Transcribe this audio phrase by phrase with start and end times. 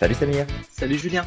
[0.00, 0.46] Salut Samir.
[0.70, 1.26] Salut Julien.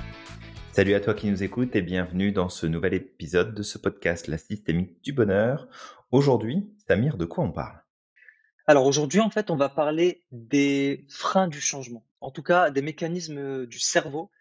[0.72, 4.28] Salut à toi qui nous écoutes et bienvenue dans ce nouvel épisode de ce podcast
[4.28, 5.68] La systémique du bonheur.
[6.10, 7.80] Aujourd'hui, Samir, de quoi on parle?
[8.66, 12.04] Alors aujourd'hui, en fait, on va parler des freins du changement.
[12.20, 14.32] En tout cas, des mécanismes du cerveau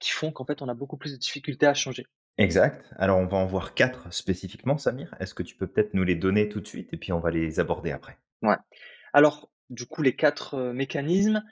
[0.00, 2.06] qui font qu'en fait, on a beaucoup plus de difficultés à changer.
[2.36, 2.84] Exact.
[2.98, 5.14] Alors on va en voir quatre spécifiquement, Samir.
[5.18, 7.30] Est-ce que tu peux peut-être nous les donner tout de suite et puis on va
[7.30, 8.18] les aborder après?
[8.42, 8.56] Ouais.
[9.14, 11.42] Alors, du coup, les quatre euh, mécanismes.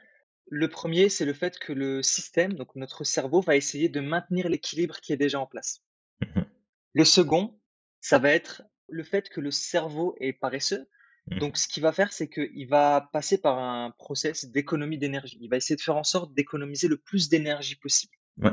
[0.49, 4.49] Le premier, c'est le fait que le système, donc notre cerveau, va essayer de maintenir
[4.49, 5.83] l'équilibre qui est déjà en place.
[6.21, 6.47] Mhm.
[6.95, 7.59] Le second,
[8.01, 10.89] ça va être le fait que le cerveau est paresseux.
[11.31, 11.39] Mhm.
[11.41, 15.39] Donc, ce qu'il va faire, c'est qu'il va passer par un process d'économie d'énergie.
[15.41, 18.15] Il va essayer de faire en sorte d'économiser le plus d'énergie possible.
[18.39, 18.53] Ouais.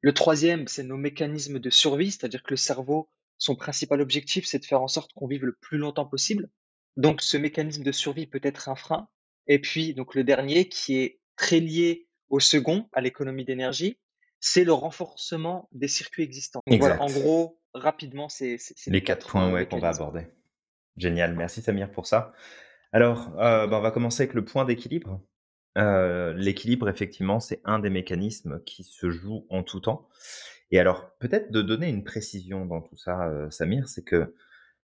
[0.00, 3.08] Le troisième, c'est nos mécanismes de survie, c'est-à-dire que le cerveau,
[3.38, 6.50] son principal objectif, c'est de faire en sorte qu'on vive le plus longtemps possible.
[6.96, 9.08] Donc, ce mécanisme de survie peut être un frein.
[9.46, 13.98] Et puis, donc, le dernier, qui est très lié au second, à l'économie d'énergie,
[14.40, 16.60] c'est le renforcement des circuits existants.
[16.66, 20.26] Donc, voilà, en gros, rapidement, c'est c'est Les quatre points ouais, qu'on va aborder.
[20.98, 22.32] Génial, merci Samir pour ça.
[22.92, 25.22] Alors, euh, bah, on va commencer avec le point d'équilibre.
[25.78, 30.08] Euh, L'équilibre, effectivement, c'est un des mécanismes qui se joue en tout temps.
[30.70, 34.34] Et alors, peut-être de donner une précision dans tout ça, euh, Samir, c'est que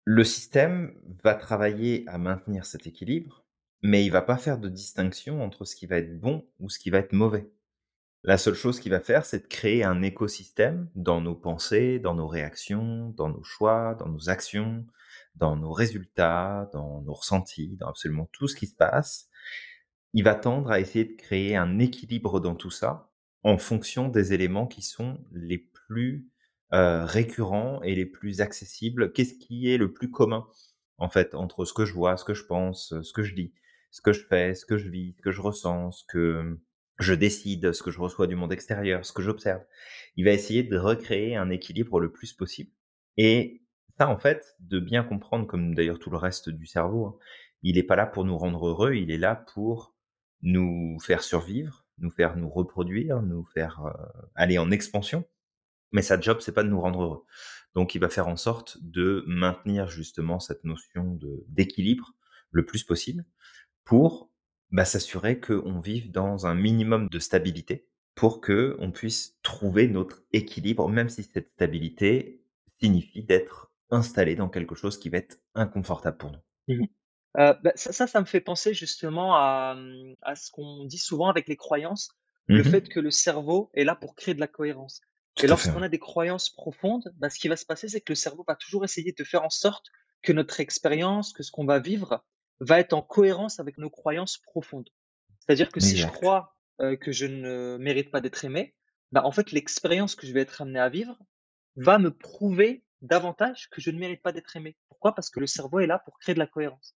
[0.05, 3.45] le système va travailler à maintenir cet équilibre,
[3.83, 6.79] mais il va pas faire de distinction entre ce qui va être bon ou ce
[6.79, 7.51] qui va être mauvais.
[8.25, 12.15] La seule chose qu'il va faire, c'est de créer un écosystème dans nos pensées, dans
[12.15, 14.87] nos réactions, dans nos choix, dans nos actions,
[15.35, 19.29] dans nos résultats, dans nos ressentis, dans absolument tout ce qui se passe.
[20.13, 23.11] Il va tendre à essayer de créer un équilibre dans tout ça
[23.43, 26.29] en fonction des éléments qui sont les plus
[26.75, 29.13] euh, récurrents et les plus accessibles.
[29.13, 30.47] Qu'est-ce qui est le plus commun,
[30.99, 33.53] en fait, entre ce que je vois, ce que je pense, ce que je dis,
[33.93, 36.59] ce que je fais, ce que je vis, ce que je ressens, ce que
[36.99, 39.63] je décide, ce que je reçois du monde extérieur, ce que j'observe.
[40.17, 42.73] Il va essayer de recréer un équilibre le plus possible.
[43.19, 43.63] Et
[43.99, 47.19] ça, en fait, de bien comprendre, comme d'ailleurs tout le reste du cerveau, hein,
[47.63, 49.95] il n'est pas là pour nous rendre heureux, il est là pour
[50.41, 53.93] nous faire survivre, nous faire nous reproduire, nous faire euh,
[54.35, 55.25] aller en expansion.
[55.93, 57.25] Mais sa job, c'est pas de nous rendre heureux.
[57.75, 62.15] Donc, il va faire en sorte de maintenir justement cette notion d'équilibre
[62.51, 63.25] le plus possible
[63.85, 64.31] pour
[64.71, 70.23] bah, s'assurer qu'on vive dans un minimum de stabilité pour que on puisse trouver notre
[70.33, 72.45] équilibre, même si cette stabilité
[72.81, 76.39] signifie d'être installé dans quelque chose qui va être inconfortable pour nous.
[76.69, 76.87] Mhm.
[77.39, 80.99] Euh, bah, ça, ça, ça me fait penser justement à, hum, à ce qu'on dit
[80.99, 82.11] souvent avec les croyances,
[82.51, 82.63] le Mhm.
[82.63, 85.01] fait que le cerveau est là pour créer de la cohérence.
[85.41, 88.13] Et Tout lorsqu'on a des croyances profondes, bah, ce qui va se passer, c'est que
[88.13, 89.87] le cerveau va toujours essayer de faire en sorte
[90.23, 92.25] que notre expérience, que ce qu'on va vivre,
[92.61, 94.89] va être en cohérence avec nos croyances profondes.
[95.41, 98.75] C'est-à-dire que si je crois euh, que je ne mérite pas d'être aimé,
[99.11, 101.19] bah, en fait, l'expérience que je vais être amené à vivre
[101.77, 104.77] va me prouver davantage que je ne mérite pas d'être aimé.
[104.89, 105.15] Pourquoi?
[105.15, 106.95] Parce que le cerveau est là pour créer de la cohérence.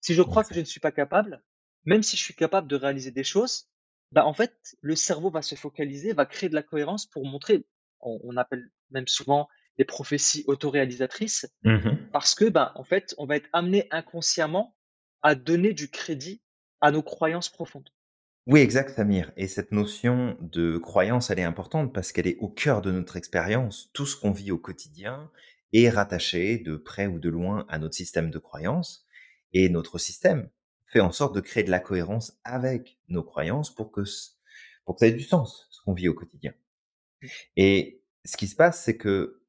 [0.00, 1.42] Si je crois que je ne suis pas capable,
[1.84, 3.68] même si je suis capable de réaliser des choses,
[4.12, 7.66] bah, en fait, le cerveau va se focaliser, va créer de la cohérence pour montrer,
[8.00, 12.10] on, on appelle même souvent des prophéties autoréalisatrices, Mhm.
[12.12, 14.75] parce que, bah, en fait, on va être amené inconsciemment
[15.26, 16.40] à donner du crédit
[16.80, 17.90] à nos croyances profondes.
[18.46, 19.32] Oui, exact, Samir.
[19.36, 23.16] Et cette notion de croyance, elle est importante parce qu'elle est au cœur de notre
[23.16, 23.90] expérience.
[23.92, 25.28] Tout ce qu'on vit au quotidien
[25.72, 29.04] est rattaché de près ou de loin à notre système de croyance.
[29.52, 30.48] Et notre système
[30.86, 34.02] fait en sorte de créer de la cohérence avec nos croyances pour que,
[34.84, 36.54] pour que ça ait du sens, ce qu'on vit au quotidien.
[37.56, 39.42] Et ce qui se passe, c'est que,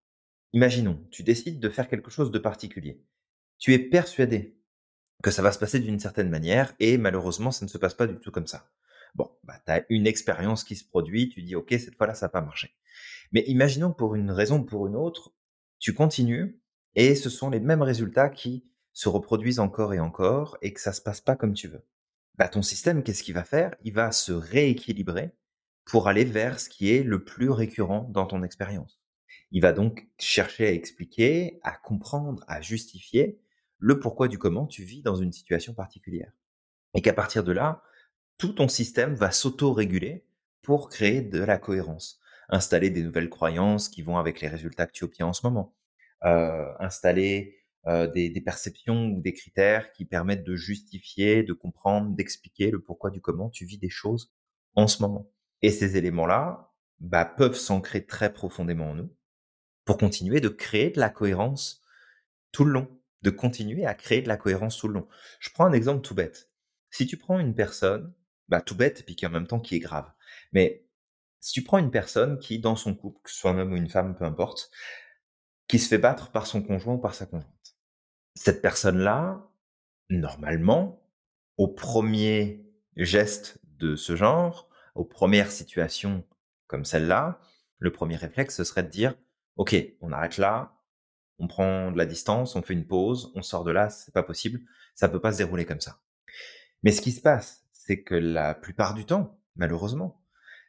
[0.54, 3.00] imaginons, tu décides de faire quelque chose de particulier.
[3.60, 4.57] Tu es persuadé
[5.24, 8.08] que ça va se passer d'une certaine manière et malheureusement, ça ne se passe pas
[8.08, 8.70] du tout comme ça.
[9.16, 12.28] Bon, bah, tu as une expérience qui se produit, tu dis, OK, cette fois-là, ça
[12.28, 12.76] n'a pas marché.
[13.32, 15.34] Mais imaginons pour une raison ou pour une autre,
[15.80, 16.62] tu continues
[16.96, 20.94] et ce sont les mêmes résultats qui se reproduisent encore et encore et que ça
[20.94, 21.84] se passe pas comme tu veux.
[22.36, 23.76] Bah, ton système, qu'est-ce qu'il va faire?
[23.84, 25.32] Il va se rééquilibrer
[25.86, 29.00] pour aller vers ce qui est le plus récurrent dans ton expérience.
[29.52, 33.40] Il va donc chercher à expliquer, à comprendre, à justifier
[33.80, 36.32] le pourquoi du comment tu vis dans une situation particulière.
[36.94, 37.84] Et qu'à partir de là,
[38.38, 40.26] tout ton système va s'auto-réguler
[40.62, 42.20] pour créer de la cohérence.
[42.50, 45.76] Installer des nouvelles croyances qui vont avec les résultats que tu obtiens en ce moment.
[46.24, 47.58] Euh, installer
[47.88, 52.82] euh, des, des perceptions ou des critères qui permettent de justifier, de comprendre, d'expliquer le
[52.82, 54.34] pourquoi du comment tu vis des choses
[54.76, 55.30] en ce moment.
[55.62, 59.16] Et ces éléments-là bah, peuvent s'ancrer très profondément en nous
[59.86, 61.82] pour continuer de créer de la cohérence
[62.52, 65.08] tout le long, de continuer à créer de la cohérence tout le long.
[65.40, 66.52] Je prends un exemple tout bête.
[66.92, 68.14] Si tu prends une personne,
[68.50, 70.12] bah tout bête, et puis qui en même temps qui est grave,
[70.54, 70.84] mais
[71.42, 73.78] Si tu prends une personne qui, dans son couple, que ce soit un homme ou
[73.78, 74.72] une femme, peu importe,
[75.68, 77.78] qui se fait battre par son conjoint ou par sa conjointe.
[78.36, 79.50] Cette personne-là,
[80.10, 81.02] normalement,
[81.58, 82.66] au premier
[82.96, 86.26] geste de ce genre, aux premières situations
[86.68, 87.40] comme celle-là,
[87.80, 89.16] le premier réflexe, ce serait de dire,
[89.58, 90.77] OK, on arrête là,
[91.40, 94.24] on prend de la distance, on fait une pause, on sort de là, c'est pas
[94.24, 94.62] possible,
[94.96, 96.00] ça peut pas se dérouler comme ça.
[96.84, 100.24] Mais ce qui se passe, c'est que la plupart du temps, malheureusement,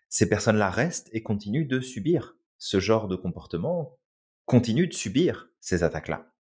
[0.08, 3.98] ces personnes-là restent et continuent de subir ce genre de comportement,
[4.46, 6.32] continuent de subir ces attaques-là.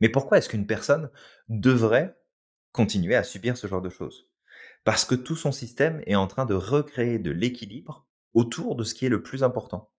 [0.00, 1.10] Mais pourquoi est-ce qu'une personne
[1.48, 2.16] devrait
[2.72, 4.28] continuer à subir ce genre de choses?
[4.84, 8.94] Parce que tout son système est en train de recréer de l'équilibre autour de ce
[8.94, 9.92] qui est le plus important.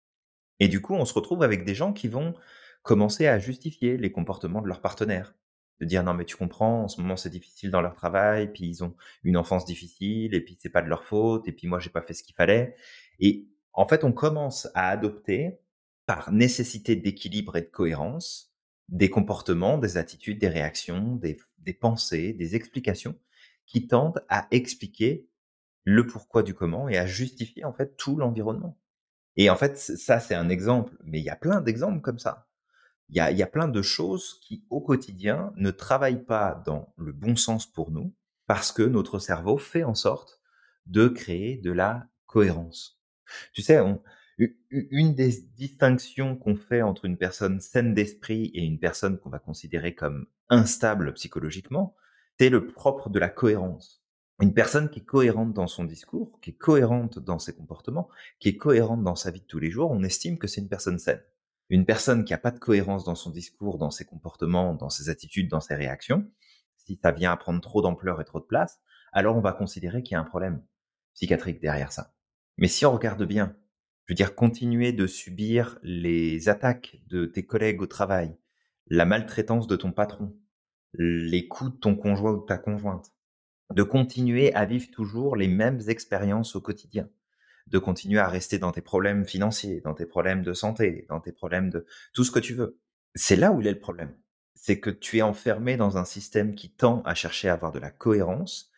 [0.58, 2.34] Et du coup, on se retrouve avec des gens qui vont
[2.82, 5.34] commencer à justifier les comportements de leurs partenaires.
[5.80, 8.64] De dire non mais tu comprends, en ce moment c'est difficile dans leur travail, puis
[8.66, 8.94] ils ont
[9.24, 12.02] une enfance difficile, et puis c'est pas de leur faute, et puis moi j'ai pas
[12.02, 12.76] fait ce qu'il fallait.
[13.18, 15.58] Et en fait, on commence à adopter,
[16.06, 18.52] par nécessité d'équilibre et de cohérence,
[18.88, 23.16] des comportements, des attitudes, des réactions, des, des pensées, des explications
[23.66, 25.28] qui tendent à expliquer
[25.84, 28.78] le pourquoi du comment et à justifier en fait tout l'environnement.
[29.36, 32.48] Et en fait, ça c'est un exemple, mais il y a plein d'exemples comme ça.
[33.14, 37.36] Il y a, plein de choses qui au quotidien ne travaillent pas dans le bon
[37.36, 38.14] sens pour nous
[38.46, 40.40] parce que notre cerveau fait en sorte
[40.86, 42.98] de créer de la cohérence.
[43.52, 43.78] Tu sais,
[44.70, 49.38] une des distinctions qu'on fait entre une personne saine d'esprit et une personne qu'on va
[49.38, 51.94] considérer comme instable psychologiquement,
[52.38, 54.02] c'est le propre de la cohérence.
[54.40, 58.08] Une personne qui est cohérente dans son discours, qui est cohérente dans ses comportements,
[58.40, 60.70] qui est cohérente dans sa vie de tous les jours, on estime que c'est une
[60.70, 61.20] personne saine.
[61.68, 65.08] Une personne qui n'a pas de cohérence dans son discours, dans ses comportements, dans ses
[65.08, 66.30] attitudes, dans ses réactions,
[66.76, 68.80] si ça vient à prendre trop d'ampleur et trop de place,
[69.12, 70.62] alors on va considérer qu'il y a un problème
[71.14, 72.14] psychiatrique derrière ça.
[72.58, 73.56] Mais si on regarde bien,
[74.06, 78.36] je veux dire, continuer de subir les attaques de tes collègues au travail,
[78.88, 80.36] la maltraitance de ton patron,
[80.94, 83.12] les coups de ton conjoint ou de ta conjointe,
[83.72, 87.08] de continuer à vivre toujours les mêmes expériences au quotidien,
[87.66, 91.32] de continuer à rester dans tes problèmes financiers, dans tes problèmes de santé, dans tes
[91.32, 92.78] problèmes de tout ce que tu veux.
[93.14, 94.14] C'est là où il est le problème.
[94.54, 97.78] C'est que tu es enfermé dans un système qui tend à chercher à avoir de
[97.78, 98.70] la cohérence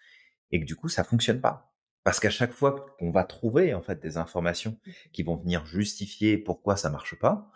[0.51, 1.75] et que du coup, ça fonctionne pas.
[2.05, 4.79] Parce qu'à chaque fois qu'on va trouver en fait des informations
[5.13, 7.51] qui vont venir justifier pourquoi ça marche pas,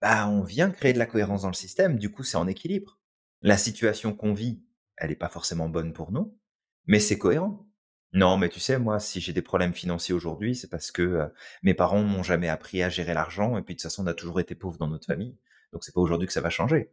[0.00, 1.98] bah on vient créer de la cohérence dans le système.
[1.98, 2.98] Du coup, c'est en équilibre.
[3.42, 4.62] La situation qu'on vit,
[4.96, 6.38] elle n'est pas forcément bonne pour nous,
[6.86, 7.67] mais c'est cohérent.
[8.14, 11.30] Non, mais tu sais, moi, si j'ai des problèmes financiers aujourd'hui, c'est parce que
[11.62, 14.14] mes parents m'ont jamais appris à gérer l'argent, et puis de toute façon, on a
[14.14, 15.36] toujours été pauvres dans notre famille.
[15.72, 16.90] Donc c'est pas aujourd'hui que ça va changer.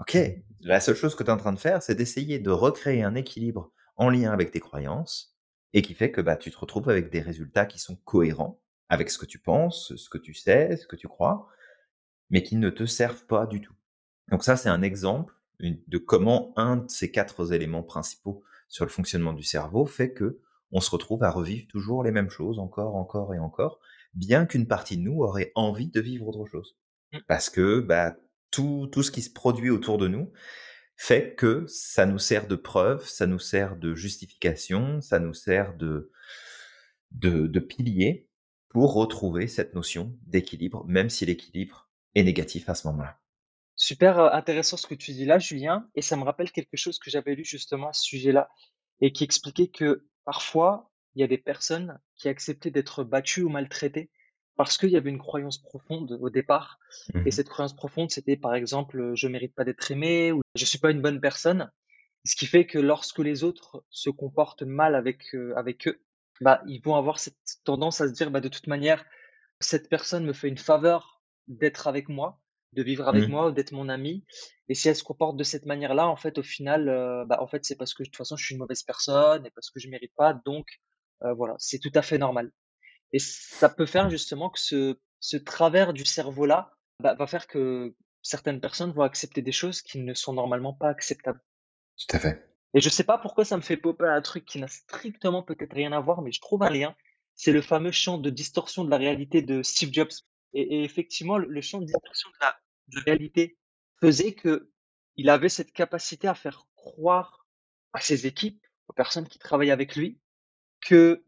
[0.00, 0.16] Ok,
[0.60, 3.14] la seule chose que tu es en train de faire, c'est d'essayer de recréer un
[3.14, 5.36] équilibre en lien avec tes croyances,
[5.72, 9.10] et qui fait que bah, tu te retrouves avec des résultats qui sont cohérents avec
[9.10, 11.48] ce que tu penses, ce que tu sais, ce que tu crois,
[12.30, 13.74] mais qui ne te servent pas du tout.
[14.30, 18.90] Donc ça, c'est un exemple de comment un de ces quatre éléments principaux sur le
[18.90, 20.40] fonctionnement du cerveau fait que
[20.72, 23.78] on se retrouve à revivre toujours les mêmes choses encore, encore et encore,
[24.14, 26.76] bien qu'une partie de nous aurait envie de vivre autre chose.
[27.12, 27.18] Mmh.
[27.28, 28.16] Parce que bah,
[28.50, 30.32] tout, tout ce qui se produit autour de nous,
[30.96, 35.76] fait que ça nous sert de preuve, ça nous sert de justification, ça nous sert
[35.76, 36.10] de,
[37.12, 38.28] de, de pilier
[38.68, 43.20] pour retrouver cette notion d'équilibre, même si l'équilibre est négatif à ce moment-là.
[43.76, 46.98] Super euh, intéressant ce que tu dis là, Julien, et ça me rappelle quelque chose
[46.98, 48.48] que j'avais lu justement à ce sujet-là,
[49.00, 53.48] et qui expliquait que parfois, il y a des personnes qui acceptaient d'être battues ou
[53.48, 54.10] maltraitées
[54.56, 56.78] parce qu'il y avait une croyance profonde au départ.
[57.14, 60.64] Et mmh cette croyance profonde, c'était par exemple, je mérite pas d'être aimé ou je
[60.64, 61.70] suis pas une bonne personne.
[62.24, 66.00] Ce qui fait que lorsque les autres se comportent mal avec, euh, avec eux,
[66.40, 69.04] bah, ils vont avoir cette tendance à se dire, bah, de toute manière,
[69.60, 72.40] cette personne me fait une faveur d'être avec moi,
[72.74, 73.30] de vivre avec mmh.
[73.30, 74.24] moi, d'être mon ami.
[74.68, 77.46] Et si elle se comporte de cette manière-là, en fait, au final, euh, bah, en
[77.46, 79.80] fait, c'est parce que de toute façon, je suis une mauvaise personne et parce que
[79.80, 80.34] je mérite pas.
[80.44, 80.66] Donc,
[81.22, 82.50] euh, voilà, c'est tout à fait normal.
[83.12, 87.94] Et ça peut faire justement que ce, ce travers du cerveau-là bah, va faire que
[88.22, 91.40] certaines personnes vont accepter des choses qui ne sont normalement pas acceptables.
[91.96, 92.54] Tout à fait.
[92.74, 95.74] Et je sais pas pourquoi ça me fait popper un truc qui n'a strictement peut-être
[95.74, 96.96] rien à voir, mais je trouve un lien.
[97.36, 100.10] C'est le fameux champ de distorsion de la réalité de Steve Jobs.
[100.54, 102.56] Et, effectivement, le, champ de distorsion de la,
[102.88, 103.58] de réalité
[104.00, 104.70] faisait que
[105.16, 107.46] il avait cette capacité à faire croire
[107.92, 110.18] à ses équipes, aux personnes qui travaillaient avec lui,
[110.80, 111.24] que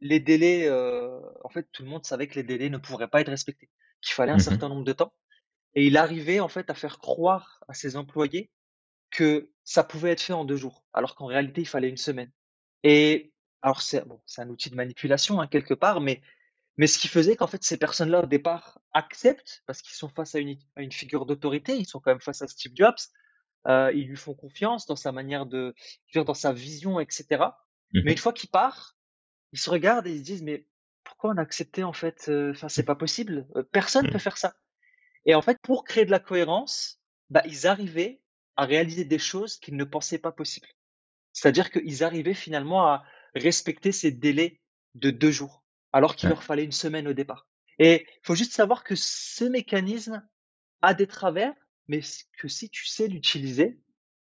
[0.00, 3.20] les délais, euh, en fait, tout le monde savait que les délais ne pourraient pas
[3.20, 3.70] être respectés,
[4.00, 5.14] qu'il fallait un mmh certain nombre de temps.
[5.74, 8.50] Et il arrivait en fait à faire croire à ses employés
[9.10, 12.30] que ça pouvait être fait en deux jours, alors qu'en réalité il fallait une semaine.
[12.82, 13.32] Et
[13.62, 16.20] alors c'est bon, un outil de manipulation hein, quelque part, mais
[16.76, 20.34] Mais ce qui faisait qu'en fait, ces personnes-là, au départ, acceptent parce qu'ils sont face
[20.34, 22.96] à une à une figure d'autorité, ils sont quand même face à Steve Jobs,
[23.68, 25.74] heu, ils lui font confiance dans sa manière de
[26.14, 27.58] dans sa vision et cetera.
[27.92, 28.96] Mmh Mais une fois qu'il part,
[29.52, 30.68] ils se regardent et ils se disent: «Mais
[31.04, 34.20] pourquoi on a accepté en fait, heu, enfin c'est pas possible, heu, personne peut Mmh.
[34.20, 34.54] faire ça».
[35.26, 37.00] Et en fait, pour créer de la cohérence,
[37.30, 38.22] bah, ils arrivaient
[38.56, 40.68] à réaliser des choses qu'ils ne pensaient pas possibles.
[41.34, 43.04] C'est-à-dire qu'ils arrivaient finalement à
[43.34, 44.62] respecter ces délais
[44.94, 45.63] de 2 jours,
[45.94, 46.34] alors qu'il Ouais.
[46.34, 47.46] leur fallait une semaine au départ.
[47.78, 50.28] Et il faut juste savoir que ce mécanisme
[50.82, 51.54] a des travers,
[51.88, 52.00] mais
[52.36, 53.80] que si tu sais l'utiliser,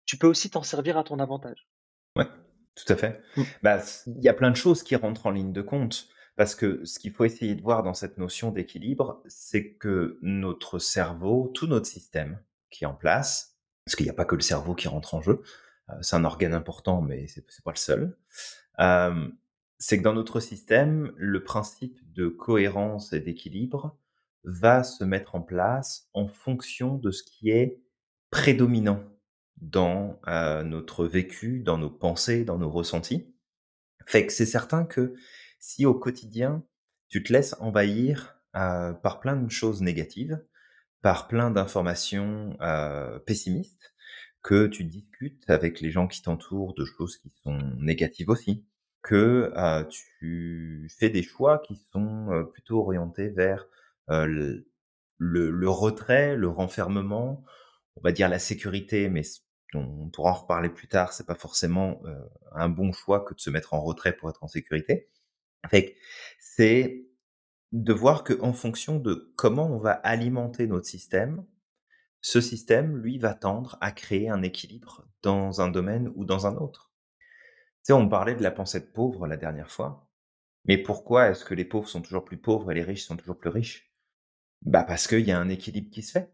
[0.04, 1.68] tu peux aussi t'en servir à ton avantage.
[2.16, 2.28] Ouais,
[2.76, 3.20] tout à fait.
[3.36, 3.42] Mmh.
[3.62, 6.84] Bah, il y a plein de choses qui rentrent en ligne de compte, parce que
[6.84, 11.66] ce qu'il faut essayer de voir dans cette notion d'équilibre, c'est que notre cerveau, tout
[11.66, 14.86] notre système qui est en place, parce qu'il y a pas que le cerveau qui
[14.86, 15.42] rentre en jeu,
[15.90, 18.16] heu, c'est un organe important, mais c'est pas le seul.
[18.78, 19.36] Hem,
[19.78, 23.96] c'est que dans notre système, le principe de cohérence et d'équilibre
[24.44, 27.80] va se mettre en place en fonction de ce qui est
[28.30, 29.02] prédominant
[29.58, 33.34] dans, heu, notre vécu, dans nos pensées, dans nos ressentis.
[34.06, 35.14] Fait que c'est certain que
[35.60, 36.64] si au quotidien,
[37.08, 40.42] tu te laisses envahir, heu, par plein de choses négatives,
[41.02, 43.94] par plein d'informations, heu, pessimistes,
[44.42, 48.64] que tu discutes avec les gens qui t'entourent de choses qui sont négatives aussi,
[49.06, 49.52] que,
[49.88, 53.68] tu fais des choix qui sont, plutôt orientés vers,
[54.08, 57.44] le retrait, le renfermement,
[57.96, 59.22] on va dire la sécurité, mais
[59.74, 62.02] on pourra en reparler plus tard, c'est pas forcément,
[62.52, 65.08] un bon choix que de se mettre en retrait pour être en sécurité.
[65.70, 65.78] Que
[66.40, 67.06] c'est
[67.72, 71.44] de voir qu'en fonction de comment on va alimenter notre système,
[72.20, 76.56] ce système, lui, va tendre à créer un équilibre dans un domaine ou dans un
[76.56, 76.85] autre.
[77.86, 80.10] Sais, on parlait de la pensée de pauvre la dernière fois,
[80.64, 83.38] mais pourquoi est-ce que les pauvres sont toujours plus pauvres et les riches sont toujours
[83.38, 83.94] plus riches?
[84.62, 86.32] Bah, parce qu'il y a un équilibre qui se fait.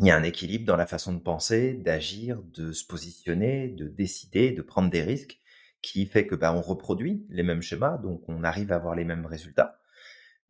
[0.00, 3.88] Il y a un équilibre dans la façon de penser, d'agir, de se positionner, de
[3.88, 5.40] décider, de prendre des risques,
[5.82, 9.06] qui fait que, bah, on reproduit les mêmes schémas, donc on arrive à avoir les
[9.06, 9.81] mêmes résultats.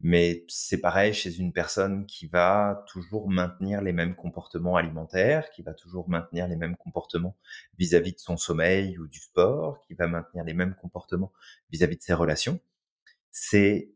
[0.02, 5.62] Mais c'est pareil chez une personne qui va toujours maintenir les mêmes comportements alimentaires, qui
[5.62, 7.36] va toujours maintenir les mêmes comportements
[7.78, 11.32] vis-à-vis de son sommeil ou du sport, qui va maintenir les mêmes comportements
[11.70, 12.58] vis-à-vis de ses relations.
[13.30, 13.92] C'est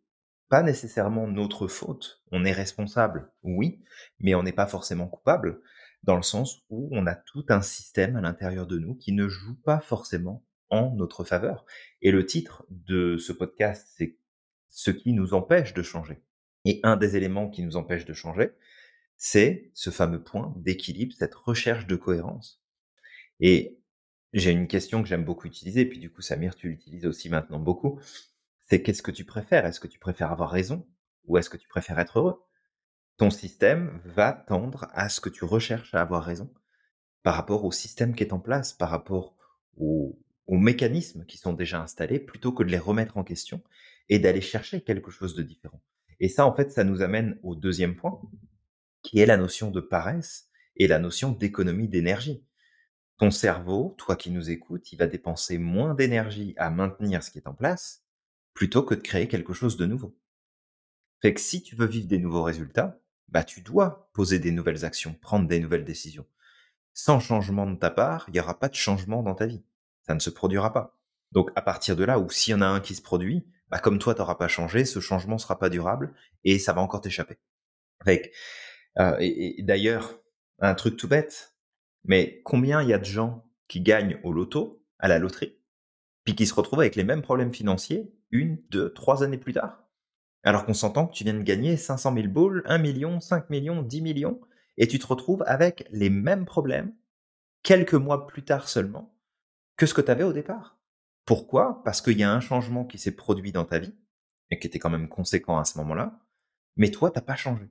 [0.49, 2.23] pas nécessairement notre faute.
[2.31, 3.83] On est responsable, oui,
[4.21, 5.61] mais on n'est pas forcément coupable,
[6.05, 9.27] dans le sens où on a tout un système à l'intérieur de nous qui ne
[9.27, 11.65] joue pas forcément en notre faveur.
[12.01, 14.17] Et le titre de ce podcast, c'est
[14.69, 16.23] «Ce qui nous empêche de changer»
[16.67, 18.51] et un des éléments qui nous empêche de changer,
[19.17, 22.61] c'est ce fameux point d'équilibre, cette recherche de cohérence.
[23.41, 23.79] Et
[24.33, 27.61] j'ai une question que j'aime beaucoup utiliser, puis du coup, Samir, tu l'utilises aussi maintenant
[27.61, 28.01] beaucoup,
[28.67, 29.65] c'est qu'est-ce que tu préfères?
[29.65, 30.87] Est-ce que tu préfères avoir raison
[31.25, 32.43] ou est-ce que tu préfères être heureux?
[33.17, 36.53] Ton système va tendre à ce que tu recherches à avoir raison
[37.23, 39.37] par rapport au système qui est en place, par rapport
[39.77, 40.19] aux
[40.49, 43.63] mécanismes qui sont déjà installés, plutôt que de les remettre en question
[44.09, 45.83] et d'aller chercher quelque chose de différent.
[46.21, 48.21] Et ça, en fait, ça nous amène au deuxième point,
[49.03, 52.45] qui est la notion de paresse et la notion d'économie d'énergie.
[53.19, 57.39] Ton cerveau, toi qui nous écoutes, il va dépenser moins d'énergie à maintenir ce qui
[57.39, 58.05] est en place,
[58.53, 60.19] plutôt que de créer quelque chose de nouveau.
[61.23, 64.85] Fait que si tu veux vivre des nouveaux résultats, bah, tu dois poser des nouvelles
[64.85, 66.27] actions, prendre des nouvelles décisions.
[66.93, 69.65] Sans changement de ta part, il y aura pas de changement dans ta vie.
[70.03, 70.99] Ça ne se produira pas.
[71.33, 73.79] Donc à partir de là où s'il y en a un qui se produit, bah,
[73.79, 77.01] comme toi tu auras pas changé, ce changement sera pas durable et ça va encore
[77.01, 77.39] t'échapper.
[78.07, 80.21] Et d'ailleurs,
[80.61, 81.55] un truc tout bête,
[82.05, 85.59] mais combien il y a de gens qui gagnent au loto, à la loterie,
[86.25, 89.83] puis qui se retrouvent avec les mêmes problèmes financiers 1-2-3 années plus tard?
[90.45, 93.47] Alors qu'on s'entend que tu viens de gagner 500 000 boules, 1 000 000, 5
[93.51, 94.41] 000 000, 10 000 000
[94.79, 96.95] et tu te retrouves avec les mêmes problèmes,
[97.63, 99.17] quelques mois plus tard seulement,
[99.77, 100.76] que ce que tu avais au départ?
[101.27, 101.83] Pourquoi?
[101.85, 103.95] Parce qu'il y a un changement qui s'est produit dans ta vie
[104.51, 106.21] et qui était quand même conséquent à ce moment-là,
[106.77, 107.67] mais toi, tu as pas changé.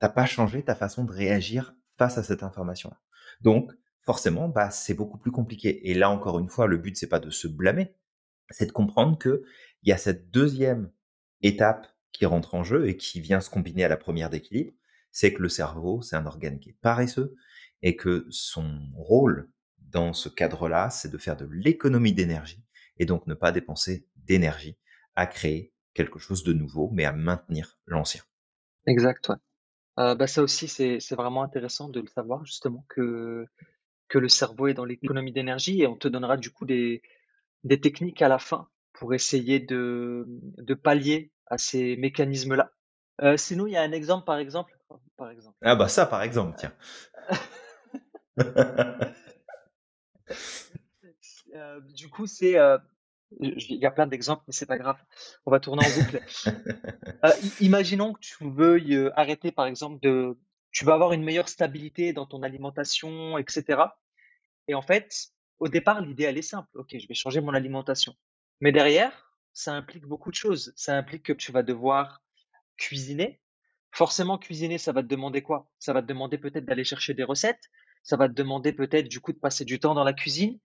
[0.00, 2.98] Tu as pas changé ta façon de réagir face à cette information-là.
[3.42, 7.08] Donc forcément, bah, c'est beaucoup plus compliqué et là, encore une fois, le but, c'est
[7.08, 7.94] pas de se blâmer,
[8.48, 9.42] c'est de comprendre qu'il
[9.82, 10.90] y a cette deuxième
[11.42, 14.72] étape qui rentre en jeu et qui vient se combiner à la première d'équilibre,
[15.10, 17.34] c'est que le cerveau, c'est un organe qui est paresseux
[17.82, 22.63] et que son rôle dans ce cadre-là, c'est de faire de l'économie d'énergie
[22.98, 24.76] et donc ne pas dépenser d'énergie
[25.16, 28.22] à créer quelque chose de nouveau, mais à maintenir l'ancien.
[28.86, 29.36] Exact, ouais.
[29.98, 33.46] Heu, bah, ça aussi, c'est vraiment intéressant de le savoir justement que
[34.08, 37.02] que le cerveau est dans l'économie d'énergie et on te donnera du coup des
[37.64, 42.72] des techniques à la fin pour essayer de, mmh, de pallier à ces mécanismes-là.
[43.22, 44.72] Heu, sinon, il y a un exemple, par exemple
[45.16, 46.72] par exemple, Ah bah ça, par exemple, tiens.
[51.54, 52.78] heu, du coup, c'est, heu,
[53.40, 54.98] il y a plein d'exemples, mais c'est pas grave,
[55.46, 56.22] on va tourner en boucle.
[57.24, 60.36] Heu, i imaginons que tu veuilles, arrêter, par exemple, de
[60.70, 63.98] tu vas avoir une meilleure stabilité dans ton alimentation et cetera
[64.68, 68.14] et en fait, au départ, l'idée, elle est simple: «OK, je vais changer mon alimentation».
[68.60, 70.72] Mais derrière, ça implique beaucoup de choses.
[70.76, 72.22] Ça implique que tu vas devoir
[72.76, 73.40] cuisiner.
[73.92, 75.70] Forcément, cuisiner, ça va te demander quoi?
[75.78, 77.70] Ça va te demander peut-être d'aller chercher des recettes,
[78.02, 80.58] ça va te demander peut-être, du coup, de passer du temps dans la cuisine,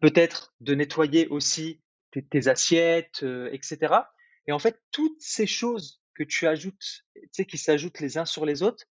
[0.00, 4.12] peut-être de nettoyer aussi tes tes assiettes, heu et cetera.
[4.46, 8.24] Et en fait, toutes ces choses que tu ajoutes, tu sais, qui s'ajoutent les uns
[8.24, 8.84] sur les autres,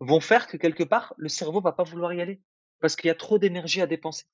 [0.00, 2.40] vont faire que quelque part, le cerveau va pas vouloir y aller
[2.80, 4.26] parce qu'il y a trop d'énergie à dépenser.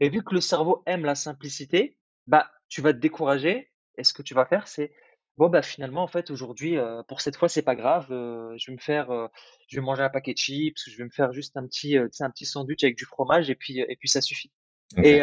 [0.00, 4.12] Et vu que le cerveau aime la simplicité, bah, tu vas te décourager et ce
[4.14, 4.92] que tu vas faire, c'est:
[5.38, 8.70] «Bon, bah, finalement, en fait, aujourd'hui, heu, pour cette fois, c'est pas grave, heu, je
[8.70, 9.10] vais me faire,
[9.68, 12.08] je vais manger un paquet de chips, je vais me faire juste un petit, un
[12.30, 14.52] petit sandwich avec du fromage et puis, et puis ça suffit»
[15.02, 15.22] et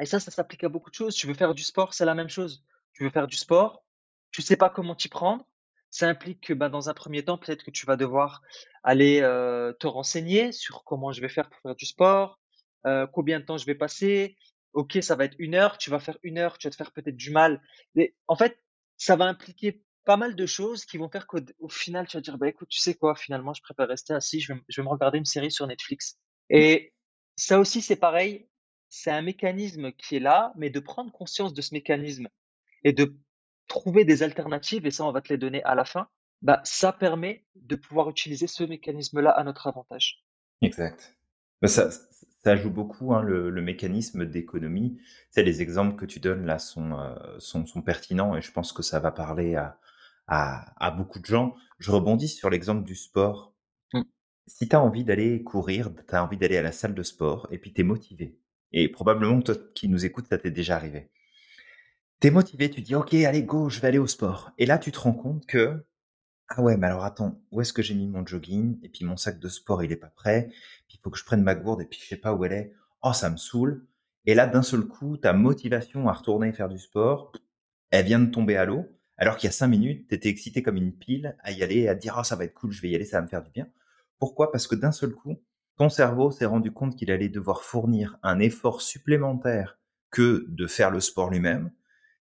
[0.00, 1.14] et ça, ça s'applique à beaucoup de choses.
[1.14, 2.64] Tu veux faire du sport, c'est la même chose.
[2.92, 3.84] Tu veux faire du sport,
[4.30, 5.46] tu sais pas comment t'y prendre.
[5.90, 8.42] Ça implique que, bah, dans un premier temps, peut-être que tu vas devoir
[8.82, 9.20] aller,
[9.78, 12.38] te renseigner sur comment je vais faire pour faire du sport,
[13.12, 14.36] combien de temps je vais passer.
[14.74, 16.92] OK, ça va être une heure, tu vas faire une heure, tu vas te faire
[16.92, 17.62] peut-être du mal.
[18.26, 18.58] En fait,
[18.96, 22.20] ça va impliquer pas mal de choses qui vont faire qu'au au final, tu vas
[22.20, 23.14] dire: «Bah, écoute, tu sais quoi?
[23.14, 26.18] Finalement, je préfère rester assis, je vais me regarder une série sur Netflix»
[26.50, 26.92] et
[27.36, 28.48] ça aussi, c'est pareil,
[28.88, 32.28] c'est un mécanisme qui est là, mais de prendre conscience de ce mécanisme
[32.84, 33.16] et de
[33.66, 36.08] trouver des alternatives et ça, on va te les donner à la fin,
[36.42, 40.24] bah, ça permet de pouvoir utiliser ce mécanisme-là à notre avantage.
[40.62, 41.16] Exact.
[41.60, 41.90] Bah, ça
[42.44, 45.00] ça joue beaucoup, hein, le le mécanisme d'économie.
[45.30, 46.96] Sais, les exemples que tu donnes là sont,
[47.40, 49.78] sont pertinents et je pense que ça va parler à
[50.28, 51.54] à à beaucoup de gens.
[51.78, 53.54] Je rebondis sur l'exemple du sport.
[53.92, 54.02] Mmh.
[54.46, 57.48] Si tu as envie d'aller courir, tu as envie d'aller à la salle de sport
[57.50, 58.38] et puis tu es motivé
[58.72, 61.10] et probablement toi qui nous écoutes, ça t'est déjà arrivé.
[62.20, 64.78] Tu es motivé, tu dis: «OK, allez go, je vais aller au sport» et là,
[64.78, 65.84] tu te rends compte que
[66.48, 68.78] ah ouais, mais alors attends, où est-ce que j'ai mis mon jogging?
[68.82, 70.48] Et puis mon sac de sport, il est pas prêt.
[70.88, 72.52] Puis il faut que je prenne ma gourde et puis je sais pas où elle
[72.52, 72.72] est.
[73.02, 73.86] Oh, ça me saoule.
[74.24, 77.32] Et là, d'un seul coup, ta motivation à retourner faire du sport,
[77.90, 78.86] elle vient de tomber à l'eau.
[79.18, 81.88] Alors qu'il y a 5 minutes, tu étais excité comme une pile à y aller,
[81.88, 83.42] à dire: «Oh, ça va être cool, je vais y aller, ça va me faire
[83.42, 83.68] du bien».
[84.18, 84.50] Pourquoi?
[84.52, 85.40] Parce que d'un seul coup,
[85.78, 89.78] ton cerveau s'est rendu compte qu'il allait devoir fournir un effort supplémentaire
[90.10, 91.70] que de faire le sport lui-même.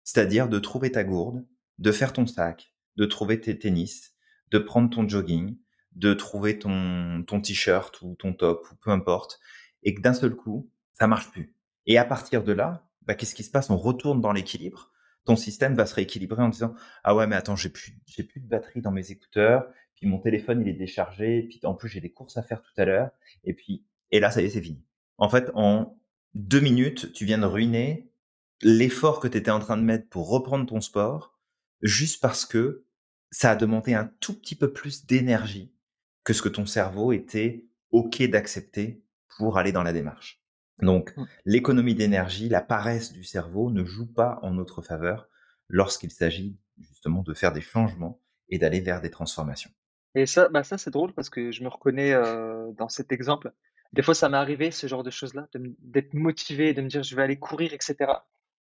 [0.03, 1.45] C'est-à-dire de trouver ta gourde,
[1.79, 4.15] de faire ton sac, de trouver tes tennis,
[4.51, 5.57] de prendre ton jogging,
[5.93, 9.39] de trouver ton t-shirt ou ton top ou peu importe
[9.83, 13.33] et que d'un seul coup, ça marche plus et à partir de là, bah, qu'est-ce
[13.33, 13.69] qui se passe?
[13.69, 14.91] On retourne dans l'équilibre.
[15.25, 18.39] Ton système va se rééquilibrer en disant: «Ah ouais, mais attends, j'ai plus j'ai plus
[18.41, 19.67] de batterie dans mes écouteurs,
[19.97, 22.73] puis mon téléphone, il est déchargé, puis en plus, j'ai des courses à faire tout
[22.77, 23.11] à l'heure»
[23.43, 24.83] et puis et là, ça y est, c'est fini.
[25.17, 25.99] En fait, en
[26.35, 28.09] 2 minutes, tu viens de ruiner
[28.61, 31.37] l'effort que tu étais en train de mettre pour reprendre ton sport,
[31.81, 32.85] juste parce que
[33.31, 35.73] ça a demandé un tout petit peu plus d'énergie
[36.23, 39.03] que ce que ton cerveau était OK d'accepter
[39.37, 40.41] pour aller dans la démarche.
[40.81, 41.25] Donc, Mmh.
[41.45, 45.27] l'économie d'énergie, la paresse du cerveau ne joue pas en notre faveur
[45.67, 49.71] lorsqu'il s'agit justement de faire des changements et d'aller vers des transformations.
[50.15, 52.13] Et ça, bah, ça, c'est drôle parce que je me reconnais,
[52.77, 53.51] dans cet exemple.
[53.93, 57.03] Des fois, ça m'est arrivé ce genre de choses-là, de d'être motivé, de me dire:
[57.03, 58.27] «Je vais aller courir» et cetera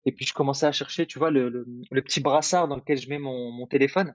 [0.09, 2.97] et puis je commençais à chercher, tu vois, le le, le petit brassard dans lequel
[2.99, 4.15] je mets mon mon téléphone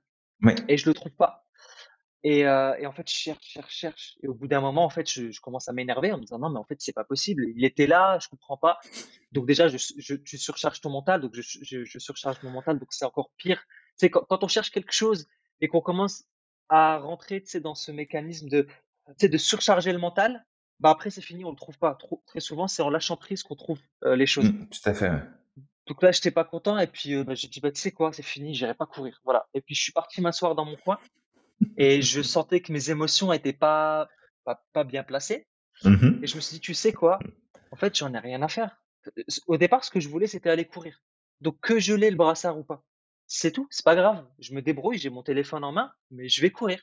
[0.69, 1.45] et je le trouve pas
[2.23, 5.09] et et en fait, je cherche, cherche, cherche et au bout d'un moment, en fait,
[5.09, 7.45] je je commence à m'énerver en me disant: «Non, mais en fait, c'est pas possible,
[7.55, 8.79] il était là, je comprends pas».
[9.31, 12.79] Donc déjà, je je tu surcharges ton mental, donc je je je surcharge mon mental,
[12.79, 13.59] donc c'est encore pire.
[13.67, 15.27] Tu sais, quand quand on cherche quelque chose
[15.61, 16.25] et qu'on commence
[16.71, 18.65] à rentrer, dans ce mécanisme de,
[19.21, 20.45] de surcharger le mental,
[20.79, 21.93] bah, après c'est fini, on le trouve pas.
[21.95, 24.45] Trop très souvent, c'est en lâchant prise qu'on trouve, heu, les choses.
[24.45, 25.21] Mmh, tout à fait, ouais.
[25.85, 28.13] Donc là, j'étais pas content et puis, heu, bah, j'ai dit: «Bah, tu sais quoi?
[28.13, 29.19] C'est fini, j'irai pas courir».
[29.25, 30.97] Voilà et puis je suis parti m'asseoir dans mon coin
[31.77, 34.09] et je sentais que mes émotions étaient pas
[34.45, 35.47] pas pas bien placées
[35.85, 37.19] et Mmh je me suis dit: «Tu sais quoi?
[37.71, 38.81] En fait, j'en ai rien à faire».
[39.47, 41.01] Au départ, ce que je voulais, c'était aller courir.
[41.41, 42.83] Donc que je l'ai le brassard ou pas,
[43.33, 44.25] c'est tout, c'est pas grave.
[44.39, 46.81] Je me débrouille, j'ai mon téléphone en main, mais je vais courir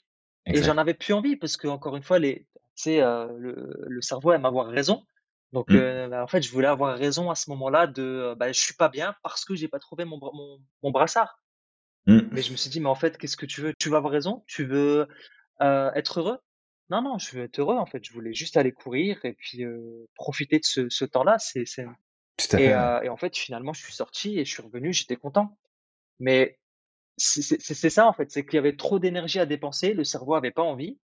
[0.52, 2.46] et j'en avais plus envie parce que encore une fois, les
[2.86, 5.04] heu, le le cerveau aime avoir raison.
[5.52, 5.76] Donc Mmh.
[5.76, 8.60] heu, bah, en fait, je voulais avoir raison à ce moment-là de, heu, bah, je
[8.60, 11.40] suis pas bien parce que j'ai pas trouvé mon mon mon brassard.
[12.32, 12.42] Mais Mmh.
[12.42, 13.74] je me suis dit: «Mais en fait, qu'est-ce que tu veux?
[13.78, 14.44] Tu veux avoir raison?
[14.46, 15.08] Tu veux,
[15.62, 16.38] heu, être heureux?»
[16.90, 18.02] non, non, je veux être heureux, en fait.
[18.04, 19.64] Je voulais juste aller courir et puis,
[20.14, 21.38] profiter de ce ce temps-là.
[21.38, 21.66] C'est
[23.04, 25.56] et en fait, finalement, je suis sorti et je suis revenu, j'étais content.
[26.20, 26.58] Mais
[27.16, 30.52] c'est ça en fait, c'est qu'il y avait trop d'énergie à dépenser, le cerveau avait
[30.52, 30.98] pas envie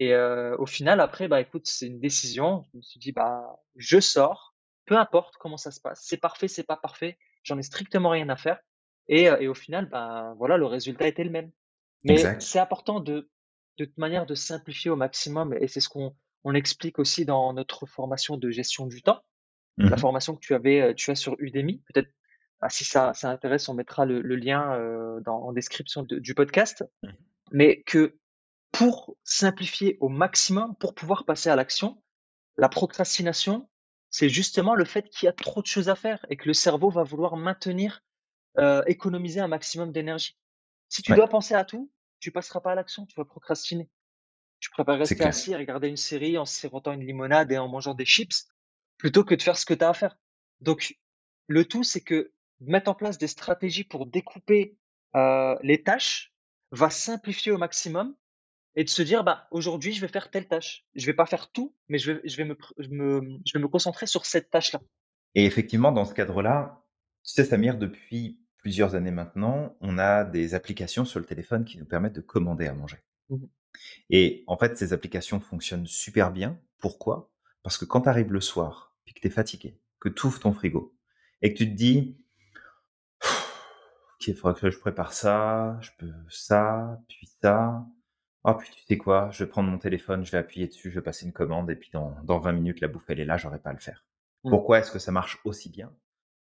[0.00, 2.64] et heu, au final après, bah, écoute, c'est une décision.
[2.72, 4.54] Je me suis dit: «Bah, je sors,
[4.86, 6.02] peu importe comment ça se passe.
[6.04, 8.60] C'est parfait, c'est pas parfait, j'en ai strictement rien à faire»
[9.08, 11.52] et et au final, ben, voilà, le résultat était le même.
[12.04, 13.30] Mais c'est important de
[13.78, 17.52] de toute manière de simplifier au maximum et c'est ce qu'on on explique aussi dans
[17.54, 19.22] notre formation de gestion du temps.
[19.88, 22.10] La Mmh formation que tu avais, heu, tu as sur Udemy, peut-être,
[22.62, 24.78] bah, si ça ça intéresse, on mettra le le lien,
[25.20, 26.84] dans en description de du podcast.
[27.02, 27.08] Mmh.
[27.50, 28.16] Mais que
[28.70, 32.02] pour simplifier au maximum, pour pouvoir passer à l'action,
[32.56, 33.68] la procrastination,
[34.08, 36.54] c'est justement le fait qu'il y a trop de choses à faire et que le
[36.54, 38.02] cerveau va vouloir maintenir,
[38.86, 40.38] économiser un maximum d'énergie.
[40.88, 43.90] Si tu Ouais, dois penser à tout, tu passeras pas à l'action, tu vas procrastiner.
[44.60, 47.94] Tu préfères rester assis et regarder une série en sirotant une limonade et en mangeant
[47.94, 48.46] des chips,
[48.96, 50.16] plutôt que de faire ce que tu as à faire.
[50.60, 50.96] Donc,
[51.48, 52.32] le tout, c'est que
[52.66, 54.76] mettre en place des stratégies pour découper,
[55.16, 56.32] heu, les tâches
[56.70, 58.14] va simplifier au maximum
[58.76, 60.84] et de se dire: «Bah, aujourd'hui, je vais faire telle tâche.
[60.94, 62.56] Je vais pas faire tout, mais je vais je vais me
[62.88, 64.80] me je vais me concentrer sur cette tâche-là».
[65.34, 66.84] Et effectivement, dans ce cadre-là,
[67.24, 71.78] tu sais, Samir, depuis plusieurs années maintenant, on a des applications sur le téléphone qui
[71.78, 72.98] nous permettent de commander à manger.
[73.28, 73.46] Mmh
[74.10, 76.60] Et en fait, ces applications fonctionnent super bien.
[76.78, 77.32] Pourquoi?
[77.62, 80.40] Parce que quand tu arrives le soir, puis que tu es fatigué, que tu ouvres
[80.40, 80.96] ton frigo
[81.42, 82.16] et que tu te dis:
[84.22, 87.84] «OK, il faudra que je prépare ça, je peux ça, puis ça.
[88.44, 89.30] Ah, puis tu sais quoi?
[89.32, 91.76] Je vais prendre mon téléphone, je vais appuyer dessus, je vais passer une commande et
[91.76, 94.06] puis dans dans 20 minutes, la bouffe, elle est là, j'aurai pas à le faire».
[94.44, 94.50] mh.
[94.50, 95.92] Pourquoi est-ce que ça marche aussi bien?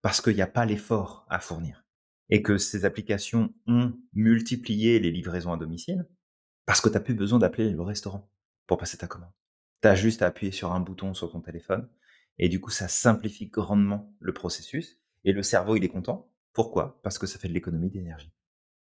[0.02, 1.84] Parce qu'il y a pas l'effort à fournir
[2.30, 6.06] et que ces applications ont multiplié les livraisons à domicile
[6.66, 8.30] parce que tu as plus besoin d'appeler le restaurant
[8.66, 9.32] pour passer ta commande.
[9.82, 11.88] Tu as juste à appuyer sur un bouton sur ton téléphone
[12.38, 16.30] et du coup, ça simplifie grandement le processus et le cerveau, il est content.
[16.56, 16.98] Pourquoi?
[17.02, 18.32] Parce que ça fait de l'économie d'énergie.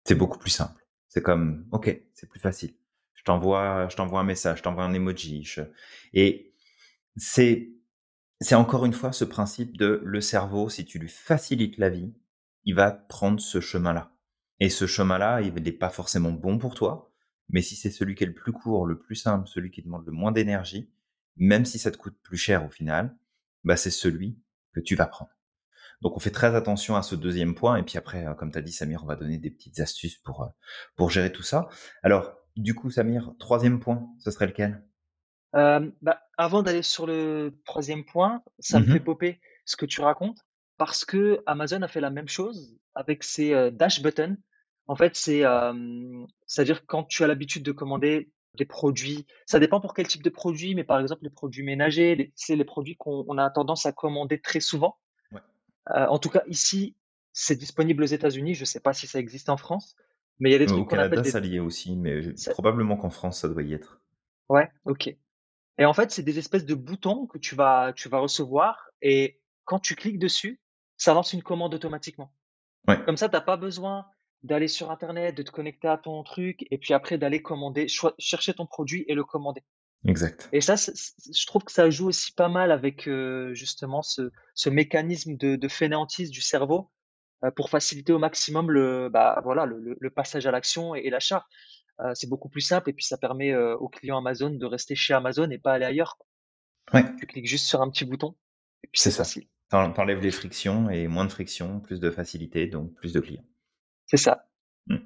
[0.06, 0.86] C'est beaucoup plus simple.
[1.10, 2.76] C'est comme: «OK, c'est plus facile.
[3.16, 5.62] Je t'envoie un message, je t'envoie un emoji, je»
[6.14, 6.54] et
[7.18, 7.72] c'est
[8.42, 12.14] c'est encore une fois ce principe de le cerveau, si tu lui facilites la vie,
[12.66, 14.14] il va prendre ce chemin-là.
[14.60, 17.12] Et ce chemin-là, il n'est pas forcément bon pour toi,
[17.50, 20.06] mais si c'est celui qui est le plus court, le plus simple, celui qui demande
[20.06, 20.92] le moins d'énergie,
[21.38, 23.18] même si ça te coûte plus cher au final,
[23.64, 24.38] bah c'est celui
[24.74, 25.33] que tu vas prendre.
[26.04, 28.58] Donc on fait très attention à ce deuxième point, et puis après, euh, comme tu
[28.58, 30.48] as dit, Samir, on va donner des petites astuces pour, euh,
[30.98, 31.70] pour gérer tout ça.
[32.04, 34.84] Alors, du coup, Samir, troisième point, ce serait lequel?
[35.54, 39.06] Hem, bah, avant d'aller sur le troisième point, ça me fait Mhm.
[39.06, 40.40] popper ce que tu racontes
[40.78, 44.36] parce que Amazon a fait la même chose avec ses, dash buttons.
[44.88, 45.44] En fait, c'est,
[46.48, 50.30] c'est-à-dire quand tu as l'habitude de commander des produits ça dépend pour quel type de
[50.30, 53.92] produit, mais par exemple les produits ménagers, c'est les produits qu'on on a tendance à
[53.92, 54.98] commander très souvent.
[55.90, 56.96] Heu, en tout cas ici,
[57.34, 59.96] c'est disponible aux États-Unis, je ne sais pas si ça existe en France,
[60.40, 62.36] mais il y a des Au trucs appelle Canada, des ça l'y est aussi, mais
[62.36, 64.02] ça probablement qu'en France, ça doit y être.
[64.50, 65.08] ouais, OK.
[65.80, 69.42] Et en fait, c'est des espèces de boutons que tu vas tu vas recevoir et
[69.66, 70.62] quand tu cliques dessus,
[70.98, 72.34] ça lance une commande automatiquement.
[72.88, 74.08] Ouais, Comme ça, tu as pas besoin
[74.44, 77.88] d'aller sur internet, de te connecter à ton truc et puis après d'aller commander,
[78.20, 79.64] chercher ton produit et le commander.
[80.06, 80.50] Exact.
[80.54, 84.70] Et ça, je trouve que ça joue aussi pas mal avec, heu, justement ce ce
[84.70, 86.92] mécanisme de de fainéantise du cerveau,
[87.44, 91.46] heu, pour faciliter au maximum le, bah, voilà, le passage à l'action et et l'achat.
[92.02, 95.14] Heu, c'est beaucoup plus simple et puis ça permet, aux clients Amazon de rester chez
[95.14, 96.18] Amazon et pas aller ailleurs.
[96.94, 98.36] Ouais, Tu cliques juste sur un petit bouton
[98.84, 99.24] et puis c'est ça.
[99.24, 99.48] facile.
[99.70, 103.46] T'en tu les frictions et moins de frictions, plus de facilité, donc plus de clients.
[104.06, 104.46] C'est ça.
[104.88, 104.98] Mmh,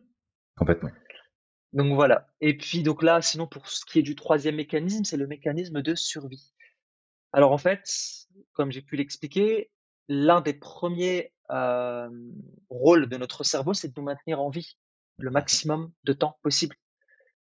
[0.57, 0.89] complètement.
[1.77, 5.15] Donc voilà et puis donc là, sinon pour ce qui est du troisième mécanisme, c'est
[5.15, 6.53] le mécanisme de survie.
[7.33, 7.87] Alors en fait,
[8.53, 9.69] comme j'ai pu l'expliquer,
[10.07, 12.07] l'un des premiers er
[12.69, 14.75] rôles de notre cerveau, c'est de nous maintenir en vie
[15.19, 16.75] le maximum de temps possible.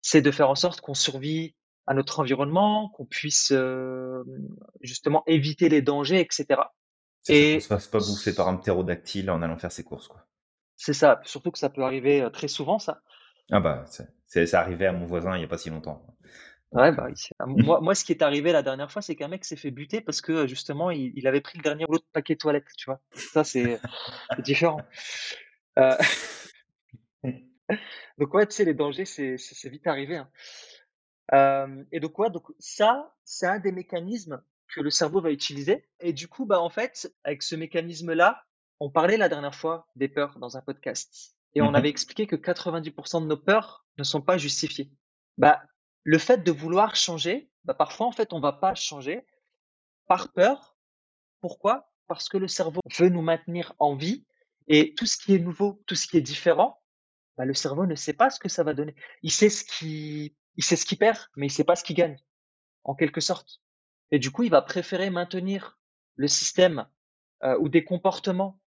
[0.03, 1.55] C'est de faire en sorte qu'on survit
[1.87, 4.25] à notre environnement, qu'on puisse, hem,
[4.81, 6.29] justement éviter les dangers et
[7.23, 9.85] C'est ça, qu'on se et fasse pas bouffer par un ptérodactyle en allant faire ses
[9.85, 10.27] courses, quoi.
[10.77, 13.03] c'est ça, surtout que ça peut arriver, heu, très souvent ça.
[13.51, 16.05] Ah bah, c'est c'est arrivé à mon voisin il y a pas si longtemps,
[16.73, 19.29] Ouais, bah, c'est ah, moi moi, ce qui est arrivé la dernière fois, c'est qu'un
[19.29, 22.05] mec s'est fait buter parce que, justement, il il avait pris le dernier rouleau de
[22.13, 23.01] papier toilette, tu vois?
[23.13, 23.81] Ça, c'est
[24.41, 24.81] différent.
[25.79, 25.97] Heu,
[28.19, 30.29] donc ouais, tu sais, les dangers, c'est vite arrivé, hein.
[31.33, 35.89] Hem et donc ouais, donc ça, c'est un des mécanismes que le cerveau va utiliser
[36.01, 38.45] et du coup, bah, en fait, avec ce mécanisme-là,
[38.81, 42.27] on parlait la dernière fois des peurs dans un podcast et on avait mmh expliqué
[42.27, 44.93] que 90% de nos peurs ne sont pas justifiées.
[45.39, 45.63] Bah,
[46.05, 49.27] le fait de vouloir changer, bah, parfois, en fait, on va pas changer
[50.07, 50.77] par peur.
[51.41, 51.91] Pourquoi?
[52.09, 54.27] Parce que le cerveau veut nous maintenir en vie
[54.69, 56.83] et tout ce qui est nouveau, tout ce qui est différent,
[57.39, 58.95] bah, le cerveau ne sait pas ce que ça va donner.
[59.23, 61.97] Il sait ce qui il sait ce qu'il perd, mais il sait pas ce qu'il
[61.97, 62.19] gagne,
[62.85, 63.63] en quelque sorte.
[64.11, 65.79] Et du coup, il va préférer maintenir
[66.17, 66.87] le système,
[67.43, 68.61] heu, ou des comportements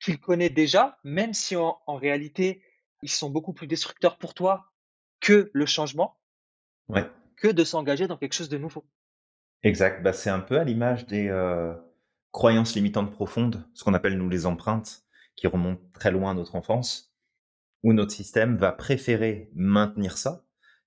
[0.00, 2.62] qu'il connaît déjà, même si en en réalité,
[3.02, 4.72] ils sont beaucoup plus destructeurs pour toi
[5.20, 6.18] que le changement,
[6.88, 8.84] Ouais, que de s'engager dans quelque chose de nouveau.
[9.62, 10.02] exact.
[10.02, 11.74] Bah, c'est un peu à l'image des, heu,
[12.32, 15.02] croyances limitantes profondes, ce qu'on appelle nous les empreintes,
[15.36, 17.14] qui remontent très loin à notre enfance,
[17.84, 20.44] où notre système va préférer maintenir ça,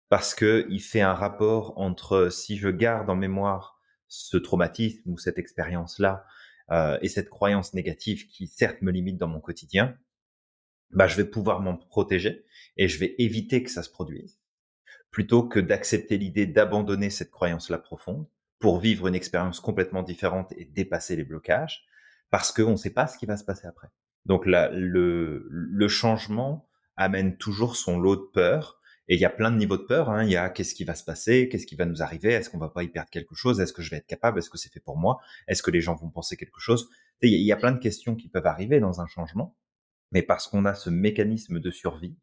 [0.09, 5.39] parce qu'il fait un rapport entre si je garde en mémoire ce traumatisme ou cette
[5.39, 6.25] expérience-là,
[7.01, 9.97] et cette croyance négative qui certes me limite dans mon quotidien,
[10.91, 12.45] bah, je vais pouvoir m'en protéger
[12.77, 14.39] et je vais éviter que ça se produise.
[15.11, 18.27] plutôt que d'accepter l'idée d'abandonner cette croyance-là profonde
[18.59, 21.85] pour vivre une expérience complètement différente et dépasser les blocages,
[22.29, 23.87] parce qu'on ne sait pas ce qui va se passer après.
[24.25, 28.78] Donc la, le, le changement amène toujours son lot de peur.
[29.09, 30.09] Et il y a plein de niveaux de peur.
[30.09, 30.23] Hein.
[30.23, 32.59] Il y a qu'est-ce qui va se passer, qu'est-ce qui va nous arriver, est-ce qu'on
[32.59, 34.71] va pas y perdre quelque chose, est-ce que je vais être capable, est-ce que c'est
[34.71, 36.89] fait pour moi, est-ce que les gens vont penser quelque chose.
[37.21, 39.57] Il y a plein de questions qui peuvent arriver dans un changement,
[40.11, 42.15] mais parce qu'on a ce mécanisme de survie,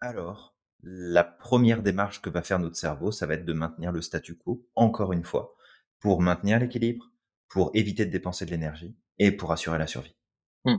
[0.00, 4.02] alors, la première démarche que va faire notre cerveau, ça va être de maintenir le
[4.02, 5.54] statu quo, encore une fois,
[6.00, 7.10] pour maintenir l'équilibre,
[7.48, 10.16] pour éviter de dépenser de l'énergie et pour assurer la survie.
[10.64, 10.76] Mmh.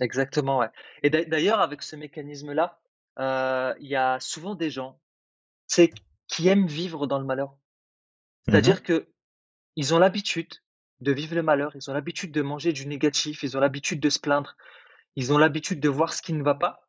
[0.00, 0.68] Exactement, ouais.
[1.02, 2.80] Et d'a d'ailleurs, avec ce mécanisme-là,
[3.20, 5.00] il y a souvent des gens,
[5.66, 5.92] sais,
[6.26, 7.56] qui aiment vivre dans le malheur.
[8.46, 9.08] C'est-à-dire Mmh que
[9.76, 10.52] ils ont l'habitude
[11.00, 14.10] de vivre le malheur, ils ont l'habitude de manger du négatif, ils ont l'habitude de
[14.10, 14.56] se plaindre,
[15.16, 16.88] ils ont l'habitude de voir ce qui ne va pas.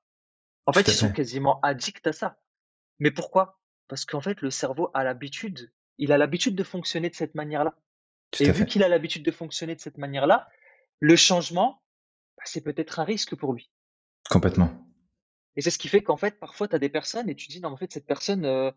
[0.65, 2.37] En fait, ils sont quasiment addicts à ça.
[2.99, 3.59] Mais pourquoi?
[3.87, 7.75] Parce qu'en fait, le cerveau a l'habitude il a l'habitude de fonctionner de cette manière-là.
[8.39, 10.49] Et vu qu'il a l'habitude de fonctionner de cette manière-là,
[10.99, 11.83] le changement,
[12.37, 13.69] bah, c'est peut-être un risque pour lui.
[14.29, 14.71] Complètement.
[15.55, 17.59] Et c'est ce qui fait qu'en fait, parfois, tu as des personnes et tu dis:
[17.61, 18.71] «Non, mais en fait, cette personne, heu,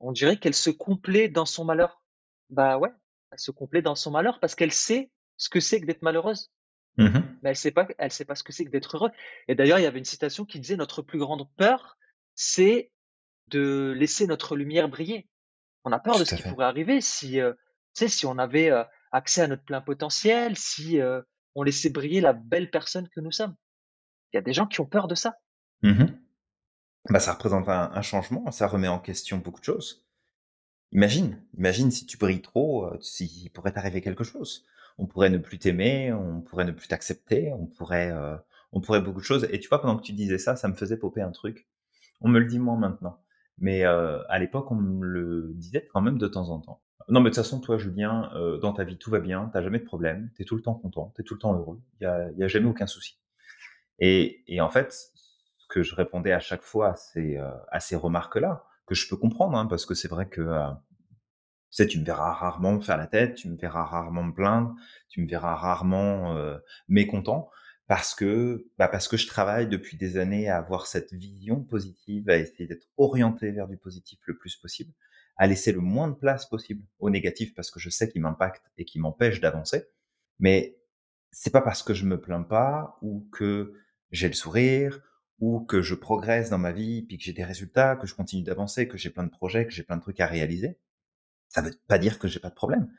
[0.00, 2.02] on dirait qu'elle se complaît dans son malheur».
[2.50, 2.90] Bah, ouais,
[3.32, 6.50] elle se complaît dans son malheur parce qu'elle sait ce que c'est que d'être malheureuse,
[6.96, 9.10] Mmh mais elle sait pas elle sait pas ce que c'est que d'être heureux.
[9.46, 11.96] Et d'ailleurs, il y avait une citation qui disait: «Notre plus grande peur,
[12.34, 12.90] c'est
[13.48, 15.28] de laisser notre lumière briller».
[15.84, 16.50] On a peur de ce qui fait.
[16.50, 17.38] pourrait arriver si,
[17.94, 20.98] sais, si on avait, heu, accès à notre plein potentiel, si,
[21.54, 23.54] on laissait briller la belle personne que nous sommes.
[24.32, 25.34] Il y a des gens qui ont peur de ça.
[25.82, 26.18] Mmh
[27.10, 30.04] Bah, ça représente un changement, ça remet en question beaucoup de choses.
[30.92, 34.66] Imagine, imagine si tu brilles trop, heu, s'il pourrait t'arriver quelque chose.
[34.98, 38.38] On pourrait ne plus t'aimer, on pourrait ne plus t'accepter, on pourrait, heu,
[38.72, 40.74] on pourrait beaucoup de choses et tu vois, pendant que tu disais ça, ça me
[40.74, 41.68] faisait popper un truc.
[42.22, 43.20] On me le dit moins maintenant,
[43.58, 46.82] mais heu, à l'époque, on me le disait quand même de temps en temps.
[47.10, 49.58] «Non, mais de toute façon, toi, Julien, heu, dans ta vie, tout va bien, tu
[49.58, 51.54] as jamais de problème, tu es tout le temps content, tu es tout le temps
[51.54, 53.18] heureux, il y a y a jamais aucun souci»
[53.98, 54.94] et et en fait,
[55.68, 59.16] que je répondais à chaque fois à ces, heu, à ces remarques-là, que je peux
[59.16, 60.62] comprendre, hein, parce que c'est vrai que, heu
[61.70, 64.74] tu tu me verras rarement me faire la tête, tu me verras rarement me plaindre,
[65.08, 67.50] tu me verras rarement, heu, mécontent
[67.86, 72.28] parce que, bah, parce que je travaille depuis des années à avoir cette vision positive,
[72.28, 74.92] à essayer d'être orienté vers du positif le plus possible,
[75.38, 78.64] à laisser le moins de place possible au négatif parce que je sais qu'il m'impacte
[78.76, 79.86] et qu'il m'empêche d'avancer.
[80.38, 80.76] Mais
[81.30, 83.74] c'est pas parce que je me plains pas ou que
[84.10, 85.00] j'ai le sourire
[85.40, 88.42] ou que je progresse dans ma vie, puis que j'ai des résultats, que je continue
[88.42, 90.78] d'avancer, que j'ai plein de projets, que j'ai plein de trucs à réaliser,
[91.48, 92.92] ça veut pas dire que j'ai pas de problème.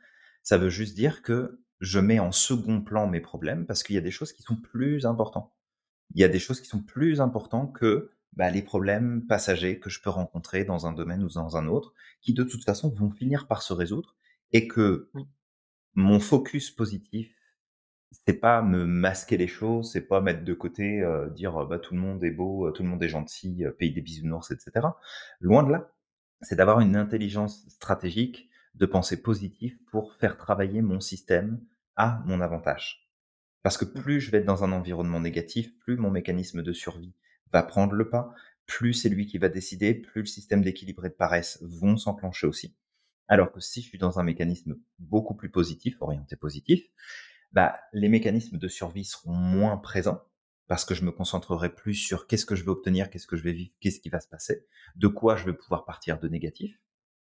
[0.43, 3.99] Ça veut juste dire que je mets en second plan mes problèmes parce qu'il y
[3.99, 5.53] a des choses qui sont plus importants.
[6.15, 9.89] Il y a des choses qui sont plus importantes que, bah, les problèmes passagers que
[9.89, 13.11] je peux rencontrer dans un domaine ou dans un autre, qui de toute façon vont
[13.11, 14.15] finir par se résoudre
[14.51, 15.21] et que Mmh,
[15.95, 17.33] mon focus positif,
[18.11, 21.79] c'est pas me masquer les choses, c'est pas mettre de côté, heu, dire, heu: «Bah,
[21.79, 24.51] tout le monde est beau, heu, tout le monde est gentil, heu, pays des bisounours»
[24.51, 24.99] et cetera.
[25.39, 25.91] Loin de là.
[26.41, 31.59] C'est d'avoir une intelligence stratégique, de penser positif pour faire travailler mon système
[31.97, 33.09] à mon avantage.
[33.63, 36.73] Parce que mmh, plus je vais être dans un environnement négatif, plus mon mécanisme de
[36.73, 37.13] survie
[37.53, 38.33] va prendre le pas,
[38.65, 42.47] plus c'est lui qui va décider, plus le système d'équilibre et de paresse vont s'enclencher
[42.47, 42.75] aussi.
[43.27, 46.83] Alors que si je suis dans un mécanisme beaucoup plus positif, orienté positif,
[47.51, 50.21] bah, les mécanismes de survie seront moins présents
[50.67, 53.43] parce que je me concentrerai plus sur qu'est-ce que je vais obtenir, qu'est-ce que je
[53.43, 56.79] vais vivre, qu'est-ce qui va se passer, de quoi je vais pouvoir partir de négatif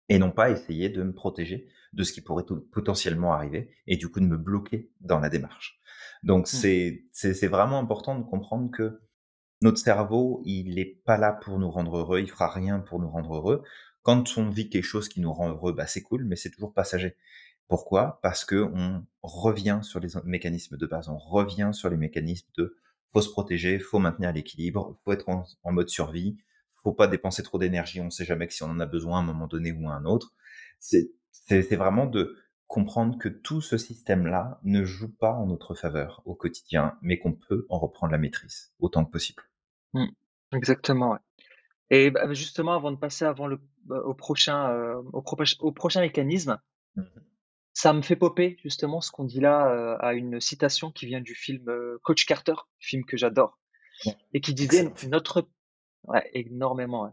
[0.08, 3.96] et non pas essayer de me protéger de ce qui pourrait tout- potentiellement arriver et
[3.96, 5.80] du coup de me bloquer dans la démarche.
[6.22, 9.00] Donc mmh, c'est vraiment important de comprendre que
[9.62, 13.08] notre cerveau, il est pas là pour nous rendre heureux, il fera rien pour nous
[13.08, 13.62] rendre heureux.
[14.02, 16.74] Quand on vit quelque chose qui nous rend heureux, bah, c'est cool, mais c'est toujours
[16.74, 17.16] passager.
[17.72, 18.18] Pourquoi?
[18.20, 22.76] Parce que on revient sur les mécanismes de base, on revient sur les mécanismes de
[23.14, 26.36] faut se protéger, faut maintenir l'équilibre, faut être en, en mode survie,
[26.82, 28.02] faut pas dépenser trop d'énergie.
[28.02, 29.94] On sait jamais que si on en a besoin à un moment donné ou à
[29.94, 30.34] un autre.
[30.80, 36.34] C'est vraiment de comprendre que tout ce système-là ne joue pas en notre faveur au
[36.34, 39.44] quotidien, mais qu'on peut en reprendre la maîtrise autant que possible.
[39.94, 40.08] Mmh.
[40.52, 41.18] Exactement, ouais.
[41.88, 45.72] Et bah, justement, avant de passer avant le bah, au prochain, heu, au proche au
[45.72, 46.60] prochain mécanisme,
[46.96, 47.21] Mmh
[47.74, 51.20] ça me fait popper justement ce qu'on dit là, heu, à une citation qui vient
[51.20, 53.58] du film, heu, Coach Carter, film que j'adore
[54.32, 54.92] et qui disait.
[55.08, 55.48] «Notre»
[56.04, 57.10] ouais, énormément, ouais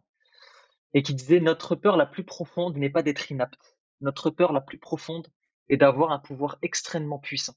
[0.93, 3.77] et qui disait: «Notre peur la plus profonde n'est pas d'être inapte.
[4.01, 5.27] Notre peur la plus profonde
[5.69, 7.53] est d'avoir un pouvoir extrêmement puissant.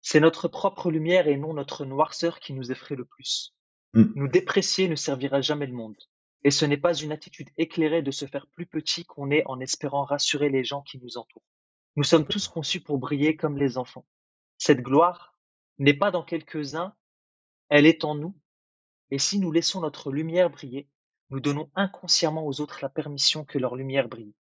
[0.00, 3.54] C'est notre propre lumière et non notre noirceur qui nous effraie le plus.
[3.94, 4.04] Mmh.
[4.14, 5.96] Nous déprécier ne servira jamais le monde.
[6.44, 9.58] Et ce n'est pas une attitude éclairée de se faire plus petit qu'on est en
[9.58, 11.42] espérant rassurer les gens qui nous entourent.
[11.96, 14.06] Nous sommes tous conçus pour briller comme les enfants.
[14.56, 15.36] Cette gloire
[15.78, 16.94] n'est pas dans quelques-uns,
[17.68, 18.36] elle est en nous.
[19.10, 20.88] Et si nous laissons notre lumière briller,
[21.30, 24.34] nous donnons inconsciemment aux autres la permission que leur lumière brille.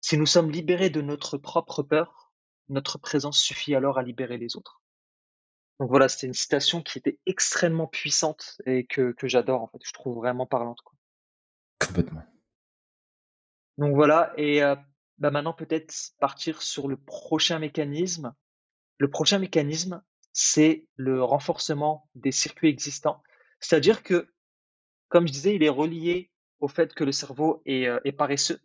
[0.00, 2.32] Si nous sommes libérés de notre propre peur,
[2.68, 4.80] notre présence suffit alors à libérer les autres.
[5.80, 9.78] Donc voilà, c'était une citation qui était extrêmement puissante et que, que j'adore en fait.
[9.84, 10.80] Je trouve vraiment parlante.
[10.82, 10.96] Quoi.
[11.84, 12.22] complètement.
[13.78, 14.76] Donc voilà, et heu,
[15.18, 18.34] bah, maintenant peut-être partir sur le prochain mécanisme.
[18.98, 20.02] Le prochain mécanisme,
[20.32, 23.22] c'est le renforcement des circuits existants.
[23.60, 24.32] C'est-à-dire que,
[25.08, 28.60] comme je disais, il est relié au fait que le cerveau est, est paresseux.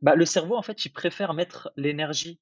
[0.00, 2.40] Bah, le cerveau, en fait, il préfère mettre l'énergie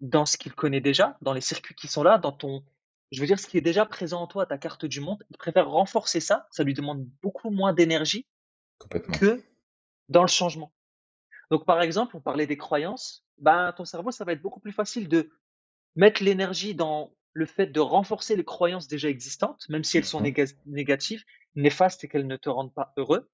[0.00, 2.64] dans ce qu'il connaît déjà, dans les circuits qui sont là, dans ton
[3.10, 5.24] je veux dire ce qui est déjà présent en toi, ta carte du monde.
[5.30, 8.26] Il préfère renforcer ça, ça lui demande beaucoup moins d'énergie
[9.18, 9.42] que
[10.08, 10.72] dans le changement.
[11.50, 13.24] Donc, par exemple, on parlait des croyances.
[13.38, 15.30] Ben, ton cerveau, ça va être beaucoup plus facile de
[15.96, 20.20] mettre l'énergie dans le fait de renforcer les croyances déjà existantes, même si elles sont
[20.20, 23.30] néga- négatives, néfastes et qu'elles ne te rendent pas heureux,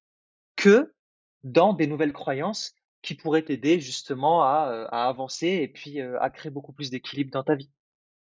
[0.56, 0.94] que
[1.42, 6.20] dans des nouvelles croyances qui pourraient t'aider justement à, euh, à avancer et puis euh,
[6.20, 7.70] à créer beaucoup plus d'équilibre dans ta vie.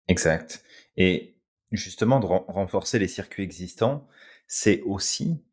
[0.08, 0.64] Exact
[0.98, 1.36] et
[1.72, 4.08] justement de ren renforcer les circuits existants,
[4.48, 5.44] c'est aussi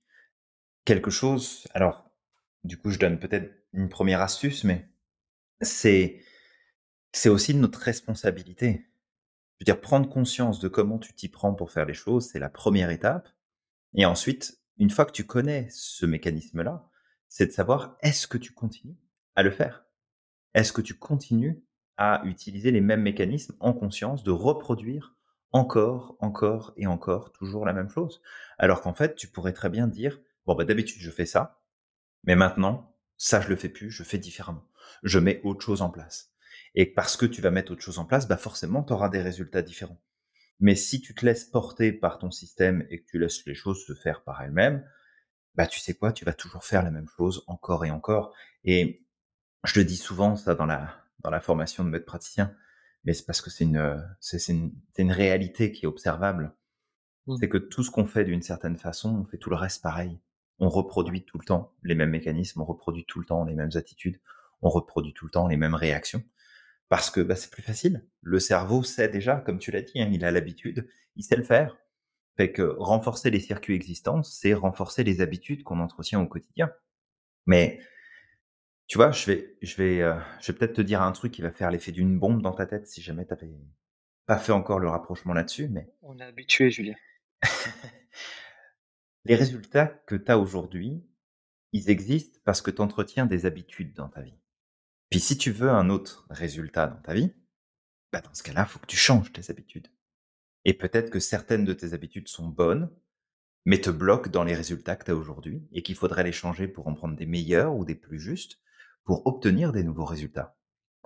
[0.84, 2.05] quelque chose alors,
[2.66, 4.88] du coup, je donne peut-être une première astuce, mais
[5.62, 6.20] c'est
[7.12, 8.86] c'est aussi notre responsabilité.
[9.58, 12.38] Je veux dire, prendre conscience de comment tu t'y prends pour faire les choses, c'est
[12.40, 13.28] la première étape
[13.94, 16.88] et ensuite, une fois que tu connais ce mécanisme-là,
[17.28, 18.98] c'est de savoir est-ce que tu continues
[19.34, 19.86] à le faire?
[20.54, 21.64] Est-ce que tu continues
[21.96, 25.16] à utiliser les mêmes mécanismes en conscience, de reproduire
[25.52, 28.22] encore, encore et encore toujours la même chose?
[28.58, 31.60] Alors qu'en fait, tu pourrais très bien dire: «Bon, bah, d'habitude, je fais ça,
[32.26, 34.68] mais maintenant, ça, je le fais plus, je fais différemment.
[35.02, 36.32] Je mets autre chose en place»
[36.76, 39.22] et parce que tu vas mettre autre chose en place, bah, forcément, tu auras des
[39.22, 40.00] résultats différents.
[40.60, 43.84] Mais si tu te laisses porter par ton système et que tu laisses les choses
[43.84, 44.86] se faire par elles-mêmes,
[45.54, 46.12] bah, tu sais quoi?
[46.12, 48.34] Tu vas toujours faire la même chose encore et encore
[48.64, 49.06] et
[49.64, 52.54] je le dis souvent ça dans la dans la formation de maître praticien,
[53.04, 56.54] mais c'est parce que c'est une, c'est une c'est une réalité qui est observable.
[57.26, 57.36] Mm.
[57.40, 60.20] C'est que tout ce qu'on fait d'une certaine façon, on fait tout le reste pareil.
[60.58, 63.70] On reproduit tout le temps les mêmes mécanismes, on reproduit tout le temps les mêmes
[63.74, 64.20] attitudes,
[64.62, 66.22] on reproduit tout le temps les mêmes réactions
[66.88, 68.06] parce que, bah, c'est plus facile.
[68.22, 71.42] Le cerveau sait déjà, comme tu l'as dit, hein, il a l'habitude, il sait le
[71.42, 71.76] faire.
[72.36, 76.70] Fait que renforcer les circuits existants, c'est renforcer les habitudes qu'on entretient au quotidien.
[77.46, 77.80] Mais
[78.86, 81.42] tu vois, je vais je vais, heu, je vais peut-être te dire un truc qui
[81.42, 83.50] va faire l'effet d'une bombe dans ta tête si jamais tu avais
[84.26, 86.94] pas fait encore le rapprochement là-dessus, mais On est habitué, Julien.
[89.26, 91.04] les résultats que tu as aujourd'hui,
[91.72, 94.38] ils existent parce que tu entretiens des habitudes dans ta vie.
[95.10, 97.32] Puis si tu veux un autre résultat dans ta vie,
[98.12, 99.88] bah, dans ce cas-là, il faut que tu changes tes habitudes.
[100.64, 102.90] Et peut-être que certaines de tes habitudes sont bonnes,
[103.64, 106.68] mais te bloquent dans les résultats que tu as aujourd'hui et qu'il faudrait les changer
[106.68, 108.60] pour en prendre des meilleurs ou des plus justes
[109.04, 110.56] pour obtenir des nouveaux résultats.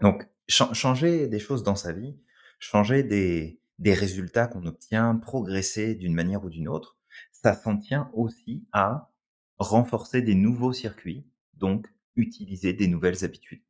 [0.03, 2.19] Donc, chan changer des choses dans sa vie,
[2.59, 7.00] changer des résultats qu'on obtient, progresser d'une manière ou d'une autre,
[7.33, 9.13] ça s'en tient aussi à
[9.59, 13.63] renforcer des nouveaux circuits, donc utiliser des nouvelles habitudes.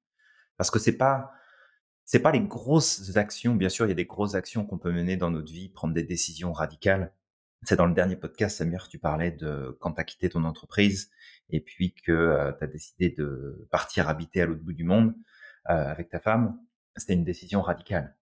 [0.57, 1.33] Parce que c'est pas
[2.05, 4.93] c'est pas les grosses actions, bien sûr, il y a des grosses actions qu'on peut
[4.93, 7.15] mener dans notre vie, prendre des décisions radicales.
[7.63, 11.11] C'est dans le dernier podcast, Samir, tu parlais de quand tu as quitté ton entreprise
[11.51, 15.15] et puis que, heu, tu as décidé de partir habiter à l'autre bout du monde,
[15.69, 16.59] heu, avec ta femme.
[16.97, 18.17] C'était une décision radicale.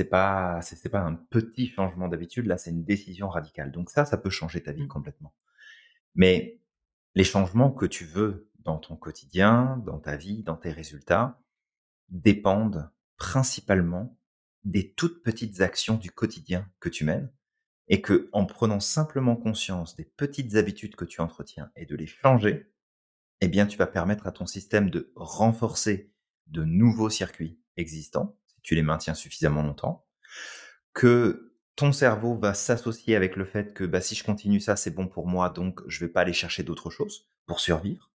[0.00, 3.72] C'est pas pas un petit changement d'habitude, là, c'est une décision radicale.
[3.72, 4.88] Donc ça, ça peut changer ta vie Mm.
[4.88, 5.34] complètement.
[6.14, 6.60] Mais
[7.14, 11.40] les changements que tu veux dans ton quotidien, dans ta vie, dans tes résultats,
[12.10, 14.18] dépendent principalement
[14.64, 17.30] des toutes petites actions du quotidien que tu mènes
[17.88, 22.06] et que, en prenant simplement conscience des petites habitudes que tu entretiens et de les
[22.06, 22.72] changer,
[23.40, 26.12] eh bien, tu vas permettre à ton système de renforcer
[26.46, 30.06] de nouveaux circuits existants, tu les maintiens suffisamment longtemps,
[30.92, 34.90] que ton cerveau va s'associer avec le fait que bah, si je continue ça, c'est
[34.90, 38.10] bon pour moi, donc je vais pas aller chercher d'autres choses pour survivre,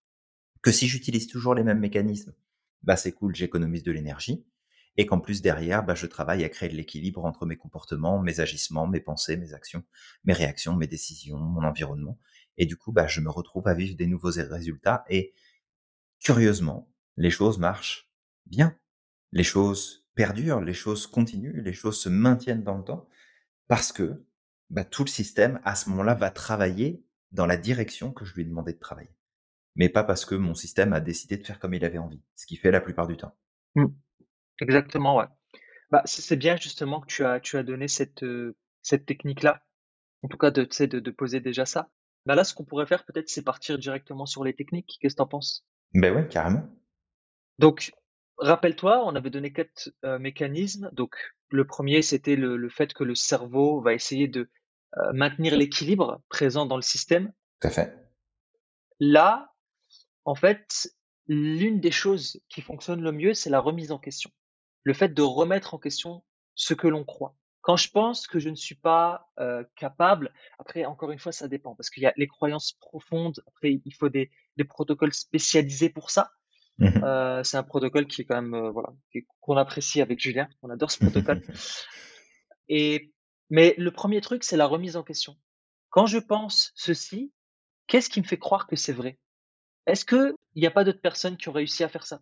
[0.62, 2.36] que si j'utilise toujours les mêmes mécanismes,
[2.84, 4.46] bah, c'est cool, j'économise de l'énergie,
[4.98, 8.40] et qu'en plus derrière, bah, je travaille à créer de l'équilibre entre mes comportements, mes
[8.40, 9.84] agissements, mes pensées, mes actions,
[10.24, 12.20] mes réactions, mes décisions, mon environnement,
[12.58, 15.34] et du coup, bah, je me retrouve à vivre des nouveaux résultats, et
[16.20, 18.10] curieusement, les choses marchent
[18.46, 18.78] bien,
[19.32, 23.08] les choses perdurent, les choses continuent, les choses se maintiennent dans le temps,
[23.68, 24.24] parce que
[24.70, 28.42] bah, tout le système, à ce moment-là, va travailler dans la direction que je lui
[28.44, 29.16] ai demandé de travailler.
[29.76, 32.46] Mais pas parce que mon système a décidé de faire comme il avait envie, ce
[32.46, 33.38] qu'il fait la plupart du temps.
[33.76, 33.88] Mmh.
[34.62, 35.26] Exactement, ouais.
[35.92, 38.24] Bah, c'est bien justement que tu as tu as donné cette,
[39.06, 39.64] technique-là.
[40.24, 41.92] En tout cas de de poser déjà ça.
[42.26, 44.98] Bah, là, ce qu'on pourrait faire peut-être, c'est partir directement sur les techniques.
[45.00, 45.68] Qu'est-ce que tu en penses?
[45.94, 46.68] Ben ouais, carrément.
[47.60, 47.94] Donc,
[48.38, 50.90] rappelle-toi, on avait donné 4 heu, mécanismes.
[50.94, 51.16] Donc
[51.50, 54.50] le premier, c'était le le fait que le cerveau va essayer de,
[54.98, 57.32] heu, maintenir l'équilibre présent dans le système.
[57.62, 57.96] Tout à fait.
[59.00, 59.52] Là,
[60.26, 60.90] en fait,
[61.28, 64.32] l'une des choses qui fonctionne le mieux, c'est la remise en question.
[64.84, 66.24] Le fait de remettre en question
[66.56, 67.36] ce que l'on croit.
[67.62, 71.48] Quand je pense que je ne suis pas, heu, capable après encore une fois, ça
[71.48, 75.90] dépend parce qu'il y a les croyances profondes, après il faut des des protocoles spécialisés
[75.90, 76.32] pour ça.
[76.78, 78.90] Mmh Heu, c'est un protocole qui est quand même, heu, voilà,
[79.42, 80.48] qu'on apprécie avec Julien.
[80.62, 81.42] On adore ce protocole
[82.70, 83.14] et
[83.50, 85.38] mais le premier truc, c'est la remise en question.
[85.90, 87.32] Quand je pense ceci,
[87.88, 89.20] qu'est-ce qui me fait croire que c'est vrai?
[89.86, 92.22] Est-ce qu'il n'y a pas d'autres personnes qui ont réussi à faire ça?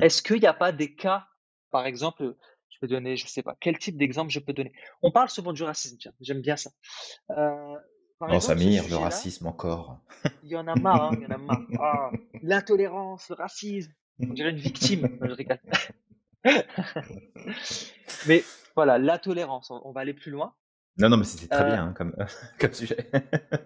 [0.00, 1.26] Est-ce qu'il n'y a pas des cas,
[1.70, 2.36] par exemple,
[2.68, 4.72] je peux donner, je sais pas, quel type d'exemple je peux donner?
[5.02, 6.70] On parle souvent du racisme, j'aime bien ça.
[7.30, 7.76] Heu,
[8.18, 9.98] par exemple, ce Samir, le racisme encore.
[10.42, 11.60] il y en a marre, hein, il y en a marre.
[11.80, 12.10] Ah,
[12.42, 15.08] l'intolérance, le racisme, on dirait une victime.
[15.20, 15.58] Non, je rigole.
[18.26, 18.44] Mais
[18.74, 20.54] voilà, la tolérance, on va aller plus loin.
[20.98, 22.14] Non, non, mais c'était très Heu, bien, hein, comme,
[22.58, 23.10] comme sujet.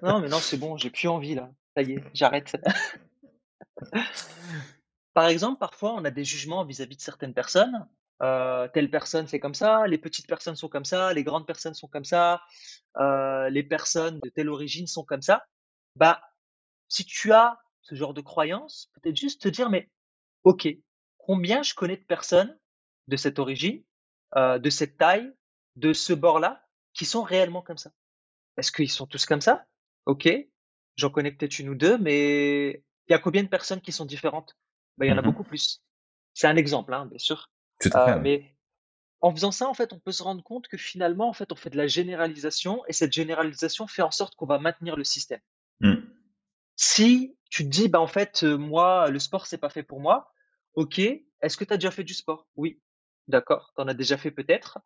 [0.03, 1.53] non, mais non, c'est bon, j'ai plus envie là.
[1.77, 2.57] Ça y est, j'arrête.
[5.15, 7.87] Par exemple, parfois, on a des jugements vis-à-vis de certaines personnes.
[8.23, 11.75] Heu, telle personne, c'est comme ça, les petites personnes sont comme ça, les grandes personnes
[11.75, 12.43] sont comme ça,
[12.99, 15.45] heu, les personnes de telle origine sont comme ça.
[15.97, 16.23] Bah,
[16.89, 19.91] si tu as ce genre de croyance, peut-être juste te dire: «Mais
[20.45, 20.69] OK,
[21.19, 22.59] combien je connais de personnes
[23.09, 23.85] de cette origine,
[24.37, 25.33] heu, de cette taille,
[25.77, 27.93] de ce bord-là, qui sont réellement comme ça?
[28.57, 29.67] Est-ce qu'ils sont tous comme ça?
[30.07, 30.29] OK,
[30.97, 34.05] j'en connais peut-être une ou 2, mais il y a combien de personnes qui sont
[34.07, 34.57] différentes?
[34.99, 35.83] Bah, il y en a Mmh beaucoup plus.
[36.35, 37.51] C'est un exemple, hein, bien sûr,
[37.81, 38.21] Tout à fait, heu, ouais.
[38.21, 38.57] mais
[39.21, 41.57] en faisant ça, en fait, on peut se rendre compte que finalement, en fait, on
[41.57, 45.41] fait de la généralisation et cette généralisation fait en sorte qu'on va maintenir le système.
[45.81, 45.97] Mmh.
[46.77, 50.33] Si tu te dis: «Bah, en fait, moi, le sport, c'est pas fait pour moi».
[50.75, 52.47] OK, est-ce que tu as déjà fait du sport?
[52.57, 52.81] Oui.
[53.29, 54.79] D'accord, tu en as déjà fait peut-être.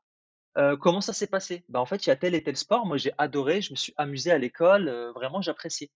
[0.80, 1.64] Comment ça s'est passé?
[1.68, 3.76] Bah, en fait, il y a tel et tel sport, moi j'ai adoré, je me
[3.76, 5.90] suis amusé à l'école, vraiment j'appréciais.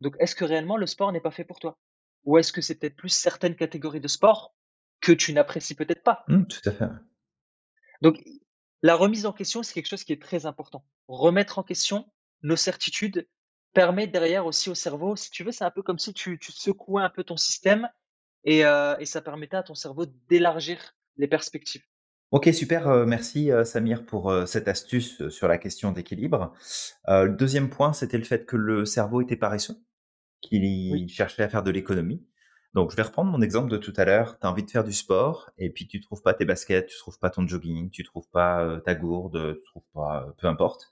[0.00, 1.76] Donc est-ce que réellement le sport n'est pas fait pour toi?
[2.24, 4.54] Ou est-ce que c'est peut-être plus certaines catégories de sport
[5.00, 6.24] que tu n'apprécies peut-être pas?
[6.28, 6.88] Mmh, tout à fait.
[8.02, 8.22] Donc
[8.82, 10.84] la remise en question, c'est quelque chose qui est très important.
[11.08, 12.10] Remettre en question
[12.42, 13.28] nos certitudes
[13.74, 16.52] permet derrière aussi au cerveau, si tu veux, c'est un peu comme si tu tu
[16.52, 17.88] secouais un peu ton système
[18.44, 21.82] et heu et ça permettait à ton cerveau d'élargir les perspectives.
[22.30, 26.52] OK, super, heu, merci, heu, Samir pour, cette astuce, sur la question d'équilibre.
[27.06, 29.76] Le 2 point, c'était le fait que le cerveau était paresseux,
[30.52, 31.00] Oui.
[31.00, 32.26] qu'il cherchait à faire de l'économie.
[32.78, 34.38] Donc je vais reprendre mon exemple de tout à l'heure.
[34.38, 36.96] Tu as envie de faire du sport et puis tu trouves pas tes baskets, tu
[36.96, 40.46] trouves pas ton jogging, tu trouves pas, heu, ta gourde, tu trouves pas, heu, peu
[40.46, 40.88] importe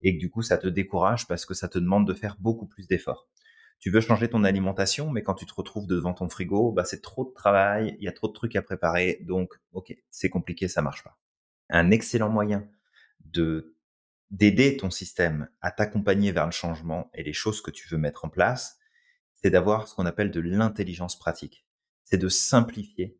[0.00, 2.64] et que du coup ça te décourage parce que ça te demande de faire beaucoup
[2.64, 3.28] plus d'efforts.
[3.80, 7.02] Tu veux changer ton alimentation, mais quand tu te retrouves devant ton frigo, bah, c'est
[7.02, 10.68] trop de travail, il y a trop de trucs à préparer, donc OK, c'est compliqué,
[10.68, 11.18] ça marche pas.
[11.70, 12.66] Un excellent moyen
[13.26, 13.74] de
[14.30, 18.24] d'aider ton système à t'accompagner vers le changement et les choses que tu veux mettre
[18.24, 18.78] en place,
[19.46, 21.64] c'est d'avoir ce qu'on appelle de l'intelligence pratique.
[22.02, 23.16] C'est de simplifier,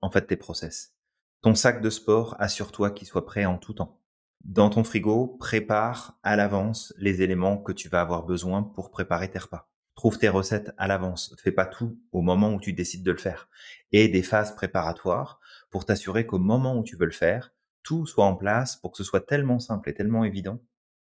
[0.00, 0.94] en fait, tes process.
[1.42, 4.00] Ton sac de sport, assure-toi qu'il soit prêt en tout temps.
[4.42, 9.30] Dans ton frigo, prépare à l'avance les éléments que tu vas avoir besoin pour préparer
[9.30, 9.68] tes repas.
[9.96, 11.36] Trouve tes recettes à l'avance.
[11.44, 13.50] Fais pas tout au moment où tu décides de le faire.
[13.92, 17.52] Et des phases préparatoires pour t'assurer qu'au moment où tu veux le faire,
[17.82, 20.58] tout soit en place pour que ce soit tellement simple et tellement évident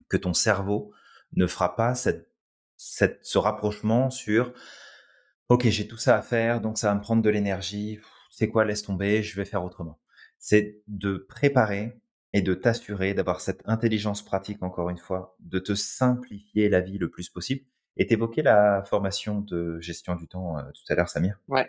[0.09, 0.91] que ton cerveau
[1.31, 2.28] ne fera pas cette,
[2.79, 4.53] cette- ce rapprochement sur
[5.49, 7.99] OK, j'ai tout ça à faire, donc ça va me prendre de l'énergie.
[8.29, 9.99] C'est quoi, laisse tomber, je vais faire autrement.
[10.37, 11.99] C'est de préparer
[12.33, 16.99] et de t'assurer d'avoir cette intelligence pratique, encore une fois, de te simplifier la vie
[16.99, 17.65] le plus possible.
[17.97, 21.39] Et tu évoquais la formation de gestion du temps, heu, tout à l'heure, Samir.
[21.47, 21.67] Ouais.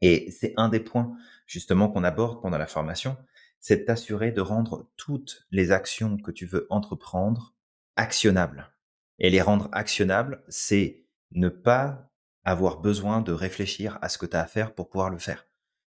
[0.00, 1.14] Et c'est un des points
[1.46, 3.16] justement qu'on aborde pendant la formation,
[3.60, 7.54] c'est de t'assurer de rendre toutes les actions que tu veux entreprendre
[7.96, 8.72] actionnables.
[9.20, 12.10] Et les rendre actionnables, c'est ne pas
[12.44, 15.46] avoir besoin de réfléchir à ce que tu as à faire pour pouvoir le faire.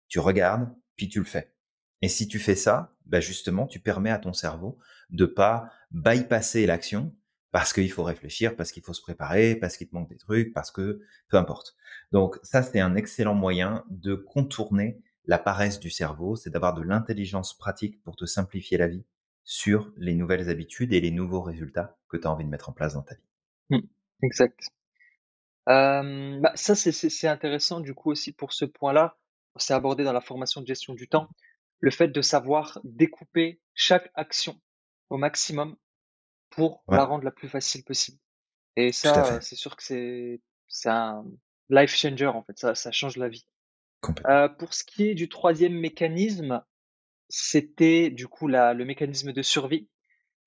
[0.09, 1.55] Tu regardes, puis tu le fais.
[2.03, 4.79] Et si tu fais ça, bah justement, tu permets à ton cerveau
[5.11, 7.15] de pas bypasser l'action
[7.53, 10.53] parce qu'il faut réfléchir, parce qu'il faut se préparer, parce qu'il te manque des trucs,
[10.53, 11.75] parce que peu importe.
[12.11, 16.83] Donc ça, c'est un excellent moyen de contourner la paresse du cerveau, c'est d'avoir de
[16.83, 19.05] l'intelligence pratique pour te simplifier la vie
[19.45, 22.73] sur les nouvelles habitudes et les nouveaux résultats que tu as envie de mettre en
[22.73, 23.23] place dans ta vie.
[23.71, 23.81] Mmh,
[24.23, 24.69] exact.
[25.69, 29.17] Euh, bah, ça, c'est intéressant du coup aussi pour ce point-là.
[29.57, 31.29] C'est abordé dans la formation de gestion du temps.
[31.81, 34.61] Le fait de savoir découper chaque action
[35.11, 35.77] au maximum
[36.51, 38.19] pour Ouais, la rendre la plus facile possible.
[38.77, 40.41] Et ça, c'est sûr que c'est
[40.89, 41.25] un
[41.71, 43.47] life changer en fait, ça ça change la vie.
[44.29, 46.63] Heu, pour ce qui est du troisième mécanisme,
[47.35, 49.89] c'était du coup la le mécanisme de survie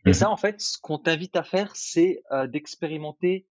[0.06, 3.48] et ça, Mmh en fait, ce qu'on t'invite à faire, c'est, heu, d'expérimenter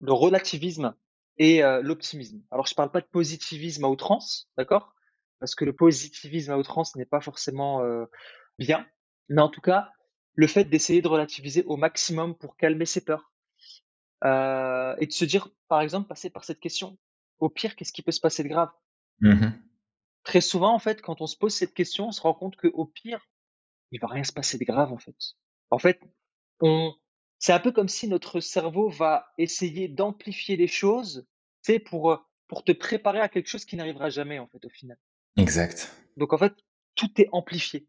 [0.00, 0.94] le relativisme
[1.36, 2.40] et heu, l'optimisme.
[2.50, 4.94] Alors je parle pas de positivisme à outrance, d'accord?
[5.38, 8.06] Parce que le positivisme à outrance n'est pas forcément, heu,
[8.58, 8.86] bien.
[9.28, 9.90] Mais en tout cas,
[10.34, 13.30] le fait d'essayer de relativiser au maximum pour calmer ses peurs,
[14.24, 16.96] et de se dire, par exemple, passer par cette question:
[17.38, 18.70] «Au pire, qu'est-ce qui peut se passer de grave?»
[19.20, 19.50] Mmh
[20.24, 22.84] Très souvent, en fait, quand on se pose cette question, on se rend compte qu'au
[22.86, 23.28] pire,
[23.90, 25.16] il va rien se passer de grave, en fait.
[25.70, 26.00] En fait,
[26.60, 26.94] on
[27.38, 31.26] c'est un peu comme si notre cerveau va essayer d'amplifier les choses,
[31.60, 34.68] sais, pour, heu, pour te préparer à quelque chose qui n'arrivera jamais, en fait, au
[34.68, 34.96] final.
[35.36, 35.92] Exact.
[36.16, 36.52] Donc en fait,
[36.94, 37.88] tout est amplifié.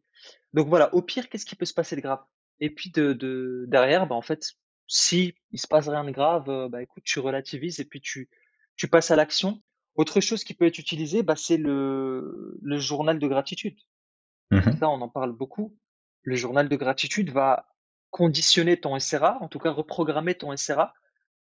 [0.53, 2.23] Donc voilà, au pire, qu'est-ce qui peut se passer de grave?
[2.59, 4.53] Et puis de de derrière, bah, en fait,
[4.87, 8.29] si il se passe rien de grave, heu, bah, écoute, tu relativises et puis tu
[8.75, 9.61] tu passes à l'action.
[9.95, 13.77] Autre chose qui peut être utilisée, bah, c'est le le journal de gratitude.
[14.51, 15.77] Mmh Ça, on en parle beaucoup.
[16.23, 17.67] Le journal de gratitude va
[18.11, 20.93] conditionner ton SRA, en tout cas reprogrammer ton SRA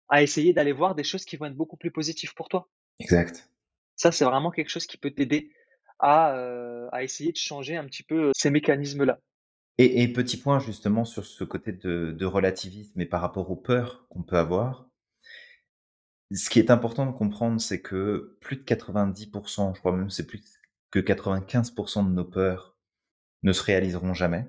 [0.09, 2.69] à essayer d'aller voir des choses qui vont être beaucoup plus positives pour toi.
[2.99, 3.49] Exact.
[3.97, 5.53] Ça, c'est vraiment quelque chose qui peut t'aider
[5.99, 9.21] à, heu, à essayer de changer un petit peu, ces mécanismes-là.
[9.79, 13.57] Et et petit point justement sur ce côté de de relativisme et par rapport aux
[13.57, 14.89] peurs qu'on peut avoir.
[16.35, 19.31] Ce qui est important de comprendre, c'est que plus de 90
[19.75, 20.43] je crois même c'est plus
[20.91, 22.77] que 95 de nos peurs
[23.43, 24.47] ne se réaliseront jamais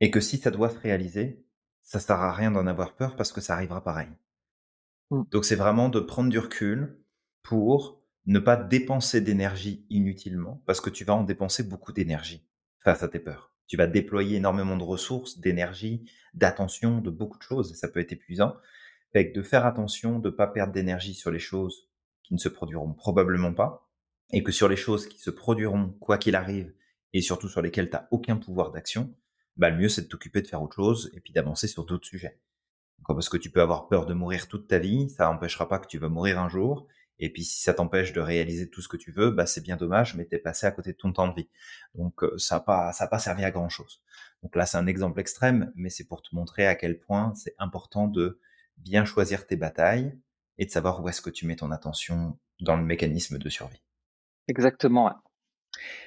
[0.00, 1.44] et que si ça doit se réaliser,
[1.82, 4.08] ça sert à rien d'en avoir peur parce que ça arrivera pareil.
[5.10, 5.22] Mmh.
[5.30, 6.98] Donc c'est vraiment de prendre du recul
[7.42, 12.44] pour ne pas dépenser d'énergie inutilement, parce que tu vas en dépenser beaucoup d'énergie
[12.80, 13.52] face à tes peurs.
[13.68, 18.00] Tu vas déployer énormément de ressources, d'énergie, d'attention, de beaucoup de choses, et ça peut
[18.00, 18.56] être épuisant.
[19.16, 21.88] De faire attention, de pas perdre d'énergie sur les choses
[22.22, 23.88] qui ne se produiront probablement pas,
[24.30, 26.74] et que sur les choses qui se produiront quoi qu'il arrive,
[27.14, 29.14] et surtout sur lesquelles tu as aucun pouvoir d'action,
[29.56, 32.06] bah, le mieux c'est de t'occuper de faire autre chose et puis d'avancer sur d'autres
[32.06, 32.38] sujets.
[33.08, 35.86] Parce que tu peux avoir peur de mourir toute ta vie, ça empêchera pas que
[35.86, 36.86] tu vas mourir un jour.
[37.18, 39.76] Et puis si ça t'empêche de réaliser tout ce que tu veux, bah c'est bien
[39.76, 41.48] dommage, mais t'es passé à côté de ton temps de vie.
[41.94, 44.02] Donc euh, ça n'a pas pas servi à grand chose.
[44.42, 47.54] Donc là c'est un exemple extrême, mais c'est pour te montrer à quel point c'est
[47.58, 48.40] important de
[48.76, 50.18] bien choisir tes batailles
[50.58, 53.82] et de savoir où est-ce que tu mets ton attention dans le mécanisme de survie.
[54.48, 55.12] Exactement, ouais.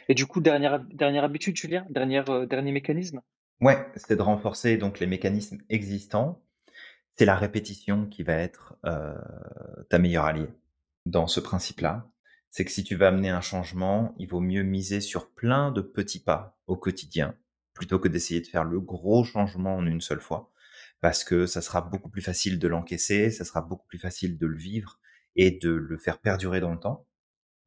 [0.07, 1.85] Et du coup, dernière dernière habitude, Julien?
[1.89, 3.21] Dernière, heu, dernier mécanisme?
[3.61, 6.41] Ouais, c'est de renforcer donc les mécanismes existants.
[7.15, 9.13] C'est la répétition qui va être euh,
[9.89, 10.49] ta meilleure alliée.
[11.05, 12.09] dans ce principe-là,
[12.49, 15.81] c'est que si tu veux amener un changement, il vaut mieux miser sur plein de
[15.81, 17.35] petits pas au quotidien,
[17.73, 20.51] plutôt que d'essayer de faire le gros changement en une seule fois,
[21.01, 24.47] parce que ça sera beaucoup plus facile de l'encaisser, ça sera beaucoup plus facile de
[24.47, 24.99] le vivre
[25.35, 27.07] et de le faire perdurer dans le temps.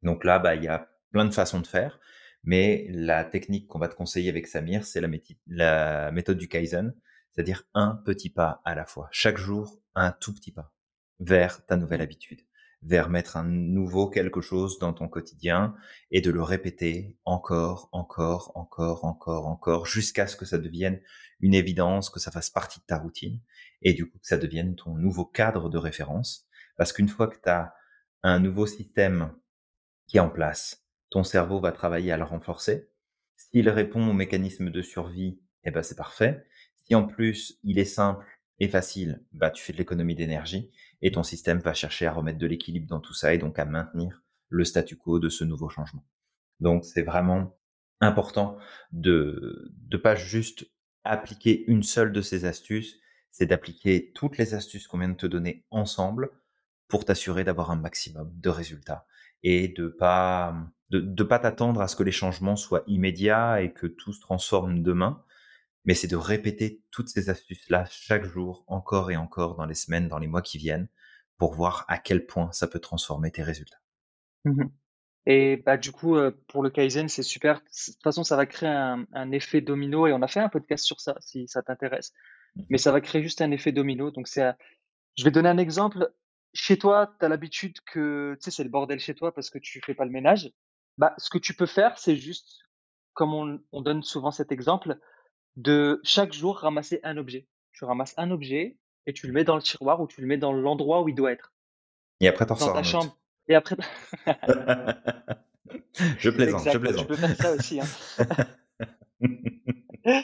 [0.03, 1.99] Donc là, bah, il y a plein de façons de faire,
[2.43, 5.09] mais la technique qu'on va te conseiller avec Samir, c'est la,
[5.47, 6.93] la méthode du Kaizen,
[7.31, 9.07] c'est-à-dire un petit pas à la fois.
[9.11, 10.73] Chaque jour, un tout petit pas
[11.19, 12.03] vers ta nouvelle Mmh.
[12.03, 12.41] habitude,
[12.85, 15.75] vers mettre un nouveau quelque chose dans ton quotidien
[16.11, 20.99] et de le répéter encore, encore, encore, encore, encore, jusqu'à ce que ça devienne
[21.39, 23.39] une évidence, que ça fasse partie de ta routine
[23.81, 26.47] et du coup que ça devienne ton nouveau cadre de référence.
[26.77, 27.73] Parce qu'une fois que tu as
[28.23, 29.33] un nouveau système
[30.07, 30.85] qui est en place.
[31.09, 32.89] Ton cerveau va travailler à le renforcer.
[33.35, 36.45] S'il répond au mécanisme de survie, eh ben, c'est parfait.
[36.75, 38.25] Si en plus il est simple
[38.59, 42.39] et facile, bah, tu fais de l'économie d'énergie et ton système va chercher à remettre
[42.39, 45.69] de l'équilibre dans tout ça et donc à maintenir le statu quo de ce nouveau
[45.69, 46.05] changement.
[46.59, 47.57] Donc c'est vraiment
[47.99, 48.57] important
[48.91, 50.65] de de pas juste
[51.03, 52.99] appliquer une seule de ces astuces,
[53.31, 56.29] c'est d'appliquer toutes les astuces qu'on vient de te donner ensemble
[56.87, 59.07] pour t'assurer d'avoir un maximum de résultats
[59.41, 60.55] et de pas
[60.91, 64.83] de pas t'attendre à ce que les changements soient immédiats et que tout se transforme
[64.83, 65.23] demain,
[65.85, 70.07] mais c'est de répéter toutes ces astuces-là chaque jour, encore et encore dans les semaines,
[70.07, 70.87] dans les mois qui viennent,
[71.37, 73.81] pour voir à quel point ça peut transformer tes résultats.
[74.45, 74.65] Mmh
[75.25, 77.61] et bah, du coup, euh, pour le Kaizen, c'est super.
[77.61, 80.49] De toute façon, ça va créer un, un, effet domino et on a fait un
[80.49, 82.11] podcast sur ça, si ça t'intéresse.
[82.57, 84.11] Mmh mais ça va créer juste un effet domino.
[84.11, 84.51] Donc, c'est,
[85.15, 86.11] je vais donner un exemple.
[86.53, 89.59] Chez toi, tu as l'habitude que, tu sais, c'est le bordel chez toi parce que
[89.59, 90.51] tu fais pas le ménage.
[90.97, 92.59] Bah, ce que tu peux faire, c'est juste,
[93.13, 94.99] comme on, on donne souvent cet exemple,
[95.55, 97.47] de chaque jour ramasser un objet.
[97.71, 100.37] Tu ramasses un objet et tu le mets dans le tiroir ou tu le mets
[100.37, 101.53] dans l'endroit où il doit être.
[102.19, 103.17] Et après, t'en Dans ressors ta chambre.
[103.47, 103.75] Et après,
[106.17, 107.07] je plaisante, je exact, tu plaisante.
[107.07, 107.85] peux faire ça aussi, hein.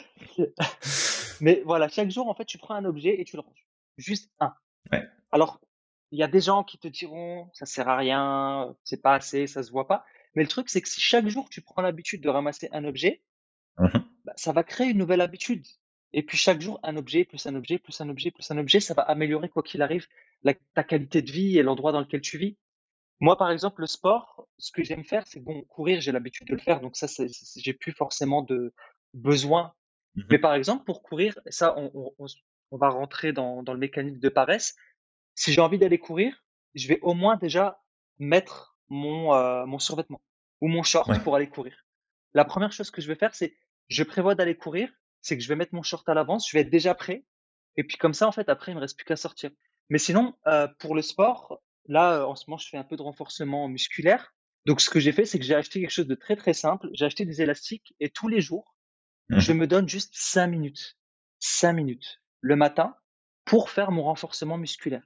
[1.40, 3.66] Mais voilà, chaque jour, en fait, tu prends un objet et tu le ranges.
[3.98, 4.54] Juste un.
[4.92, 5.06] Ouais.
[5.32, 5.60] Alors,
[6.12, 9.46] il y a des gens qui te diront, ça sert à rien, c'est pas assez,
[9.46, 10.04] ça se voit pas.
[10.34, 13.22] Mais le truc, c'est que si chaque jour tu prends l'habitude de ramasser un objet,
[13.78, 14.04] Mhm.
[14.40, 15.66] Ça va créer une nouvelle habitude.
[16.14, 18.80] Et puis chaque jour, un objet, plus un objet, plus un objet, plus un objet,
[18.80, 20.06] ça va améliorer, quoi qu'il arrive,
[20.42, 22.56] la- ta qualité de vie et l'endroit dans lequel tu vis.
[23.20, 26.54] Moi, par exemple, le sport, ce que j'aime faire, c'est bon, courir, j'ai l'habitude de
[26.54, 27.06] le faire, donc ça,
[27.56, 28.72] j'ai plus forcément de
[29.12, 29.74] besoin.
[30.14, 30.40] Mais Mhm.
[30.40, 32.14] par exemple, pour courir, ça, on,
[32.72, 34.74] va rentrer dans, dans le mécanisme de paresse.
[35.34, 36.42] Si j'ai envie d'aller courir,
[36.74, 37.82] je vais au moins déjà
[38.18, 40.22] mettre mon, euh, mon survêtement
[40.62, 41.20] ou mon short Ouais.
[41.20, 41.76] pour aller courir.
[42.32, 43.54] La première chose que je vais faire, c'est
[43.90, 46.62] je prévois d'aller courir, c'est que je vais mettre mon short à l'avance, je vais
[46.62, 47.24] être déjà prêt.
[47.76, 49.50] Et puis comme ça, en fait, après, il me reste plus qu'à sortir.
[49.90, 52.96] Mais sinon, euh, pour le sport, là, euh, en ce moment, je fais un peu
[52.96, 54.32] de renforcement musculaire.
[54.66, 56.88] Donc, ce que j'ai fait, c'est que j'ai acheté quelque chose de très, très simple.
[56.92, 58.76] J'ai acheté des élastiques et tous les jours,
[59.28, 59.58] je Mhm.
[59.58, 60.96] me donne juste cinq minutes.
[61.38, 62.94] Cinq minutes le matin
[63.44, 65.02] pour faire mon renforcement musculaire.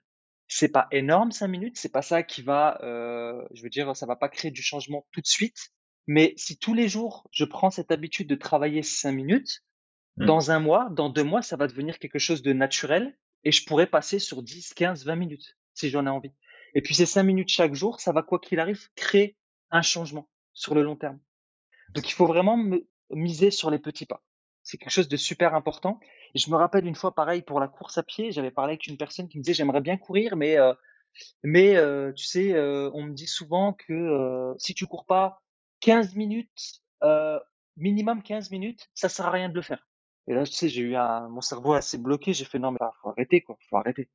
[0.49, 1.78] C'est pas énorme, cinq minutes.
[1.78, 5.07] C'est pas ça qui va, euh, je veux dire, ça va pas créer du changement
[5.12, 5.70] tout de suite.
[6.07, 9.63] Mais si tous les jours, je prends cette habitude de travailler cinq minutes,
[10.17, 10.27] Mhm.
[10.27, 13.65] dans un mois, dans deux mois, ça va devenir quelque chose de naturel et je
[13.67, 16.33] pourrais passer sur 10, 15, 20 minutes si j'en ai envie.
[16.75, 19.37] Et puis ces cinq minutes chaque jour, ça va, quoi qu'il arrive, créer
[19.71, 21.19] un changement sur le long terme.
[21.95, 24.23] Donc il faut vraiment me- miser sur les petits pas.
[24.63, 26.01] C'est quelque chose de super important.
[26.35, 28.87] Et je me rappelle une fois, pareil, pour la course à pied, j'avais parlé avec
[28.87, 30.73] une personne qui me disait, j'aimerais bien courir, mais, euh,
[31.43, 35.44] mais euh, tu sais, euh, on me dit souvent que euh, si tu cours pas
[35.85, 36.82] 15 minutes,
[37.76, 39.87] minimum 15 minutes, ça sert à rien de le faire.
[40.26, 40.97] Et là, tu sais, j'ai eu
[41.28, 44.09] mon cerveau assez bloqué, j'ai fait, non, mais là, faut arrêter, quoi, faut arrêter.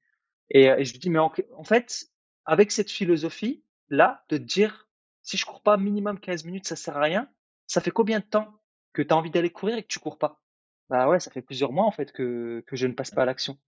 [0.49, 1.31] Et, je lui dis, mais en,
[1.63, 2.09] fait,
[2.45, 4.89] avec cette philosophie-là, de te dire,
[5.21, 7.29] si je cours pas minimum 15 minutes, ça sert à rien,
[7.67, 8.51] ça fait combien de temps
[8.93, 10.41] que tu as envie d'aller courir et que tu cours pas?
[10.89, 13.59] Bah ouais, ça fait plusieurs mois, en fait, que, je ne passe pas à l'action.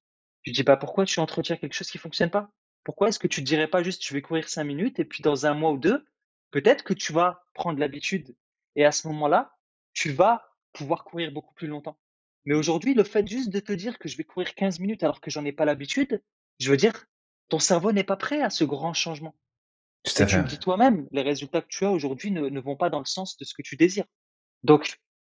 [0.41, 2.49] Je dis, bah pourquoi tu entretiens quelque chose qui fonctionne pas?
[2.83, 5.21] Pourquoi est-ce que tu te dirais pas juste, je vais courir 5 minutes et puis
[5.21, 6.03] dans un mois ou deux,
[6.51, 8.35] peut-être que tu vas prendre l'habitude
[8.75, 9.57] et à ce moment-là,
[9.93, 11.97] tu vas pouvoir courir beaucoup plus longtemps.
[12.45, 15.21] Mais aujourd'hui, le fait juste de te dire que je vais courir 15 minutes alors
[15.21, 16.21] que j'en ai pas l'habitude,
[16.59, 17.05] je veux dire,
[17.49, 19.35] ton cerveau n'est pas prêt à ce grand changement.
[20.03, 22.59] Tout Et à tu le dis toi-même, les résultats que tu as aujourd'hui ne, ne
[22.59, 24.05] vont pas dans le sens de ce que tu désires.
[24.63, 24.97] Donc,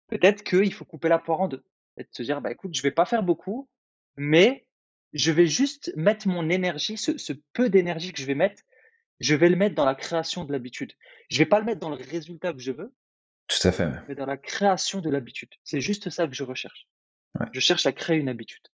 [0.08, 1.64] peut-être qu'il faut couper la poire en deux.
[1.98, 3.70] Et de se dire, bah écoute, je vais pas faire beaucoup,
[4.18, 4.68] mais
[5.14, 8.62] je vais juste mettre mon énergie, ce, ce peu d'énergie que je vais mettre,
[9.22, 10.92] je vais le mettre dans la création de l'habitude.
[11.30, 12.94] Je vais pas le mettre dans le résultat que je veux,
[13.48, 13.90] Tout à fait.
[14.10, 15.50] mais dans la création de l'habitude.
[15.64, 16.88] C'est juste ça que je recherche.
[17.40, 17.46] Ouais.
[17.54, 18.68] Je cherche à créer une habitude.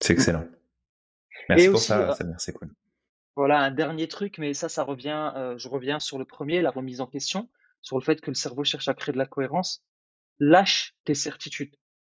[0.00, 0.42] C'est excellent.
[0.44, 2.70] Et Merci pour aussi, ça, euh, Samir, c'est cool.
[3.36, 6.70] Voilà un dernier truc, mais ça, ça revient, heu, je reviens sur le premier, la
[6.70, 7.48] remise en question,
[7.80, 9.82] sur le fait que le cerveau cherche à créer de la cohérence.
[10.38, 11.74] Lâche tes certitudes,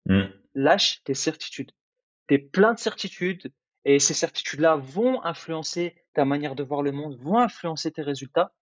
[0.07, 0.23] Mm.
[0.55, 1.71] lâche tes certitudes.
[2.29, 3.53] Tu es plein de certitudes
[3.85, 8.53] et ces certitudes-là vont influencer ta manière de voir le monde, vont influencer tes résultats.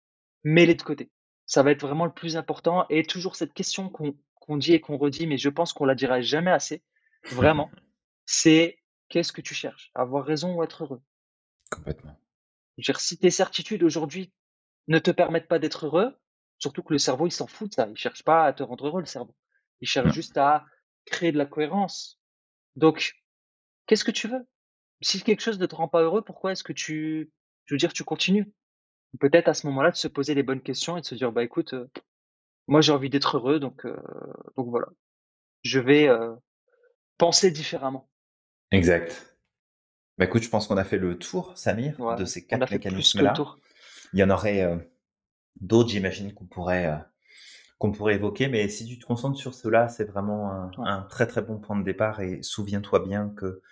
[0.44, 1.10] Mets-les de côté.
[1.46, 4.96] Ça va être vraiment le plus important et toujours cette question qu'on dit et qu'on
[4.96, 6.82] redit, mais je pense qu'on la dira jamais assez,
[7.30, 7.70] vraiment,
[8.24, 9.90] c'est: «Qu'est-ce que tu cherches?
[9.94, 11.02] Avoir raison ou être heureux?»
[11.70, 12.16] Complètement.
[12.78, 14.32] Je veux dire, si tes certitudes aujourd'hui
[14.88, 16.16] ne te permettent pas d'être heureux,
[16.58, 17.88] surtout que le cerveau, il s'en fout de ça.
[17.90, 19.34] Il cherche pas à te rendre heureux, le cerveau.
[19.80, 20.12] Il cherche Non.
[20.12, 20.64] juste à
[21.04, 22.20] créer de la cohérence.
[22.76, 23.14] Donc,
[23.86, 24.46] qu'est-ce que tu veux?
[25.02, 27.30] Si quelque chose ne te rend pas heureux, pourquoi est-ce que tu,
[27.66, 28.52] je veux dire, tu continues?
[29.18, 31.42] Peut-être à ce moment-là de se poser les bonnes questions et de se dire, bah
[31.42, 31.90] écoute, euh,
[32.68, 33.96] moi j'ai envie d'être heureux, donc euh,
[34.56, 34.86] donc voilà,
[35.62, 36.34] je vais euh,
[37.18, 38.08] penser différemment.
[38.70, 39.36] Exact.
[40.18, 43.34] Bah écoute, je pense qu'on a fait le tour, Samir, Ouais, de ces quatre mécanismes-là.
[44.12, 44.88] Il y en aurait
[45.60, 47.02] d'autres, j'imagine, qu'on pourrait,
[47.78, 50.88] qu'on pourrait évoquer, mais si tu te concentres sur cela, c'est vraiment un, Ouais.
[50.88, 53.62] un très très bon point de départ et souviens-toi bien que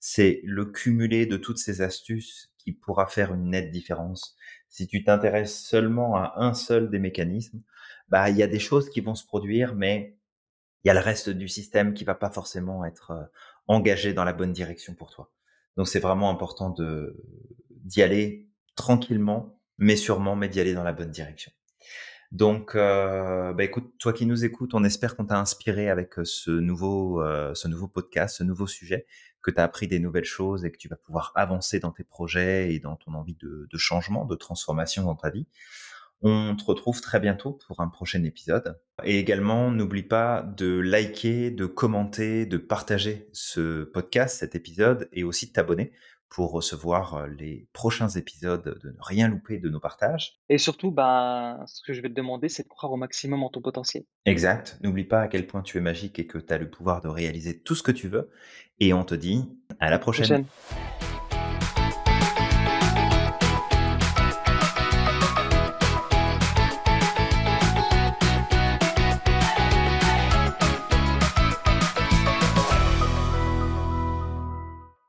[0.00, 4.36] c'est le cumulé de toutes ces astuces qui pourra faire une nette différence.
[4.68, 7.62] Si tu t'intéresses seulement à un seul des mécanismes,
[8.08, 10.16] bah, il y a des choses qui vont se produire, mais
[10.84, 13.24] il y a le reste du système qui va pas forcément être euh,
[13.66, 15.32] engagé dans la bonne direction pour toi.
[15.76, 17.22] Donc c'est vraiment important de
[17.70, 21.52] d'y aller tranquillement, mais sûrement, mais d'y aller dans la bonne direction.
[22.30, 26.24] Donc, euh, bah écoute, toi qui nous écoutes, on espère qu'on t'a inspiré avec euh,
[26.24, 29.06] ce nouveau, euh, ce nouveau podcast, ce nouveau sujet,
[29.42, 32.04] que tu as appris des nouvelles choses et que tu vas pouvoir avancer dans tes
[32.04, 35.46] projets et dans ton envie de, de changement, de transformation dans ta vie.
[36.20, 38.78] On te retrouve très bientôt pour un prochain épisode.
[39.04, 45.22] Et également, n'oublie pas de liker, de commenter, de partager ce podcast, cet épisode, et
[45.22, 45.92] aussi de t'abonner
[46.28, 50.38] pour recevoir euh, les prochains épisodes, de ne rien louper de nos partages.
[50.48, 53.48] Et surtout, ben, ce que je vais te demander, c'est de croire au maximum en
[53.48, 54.04] ton potentiel.
[54.26, 54.78] Exact.
[54.82, 57.08] N'oublie pas à quel point tu es magique et que tu as le pouvoir de
[57.08, 58.30] réaliser tout ce que tu veux.
[58.80, 59.48] Et on te dit
[59.80, 60.44] à la prochaine.
[60.44, 61.17] Prochaine.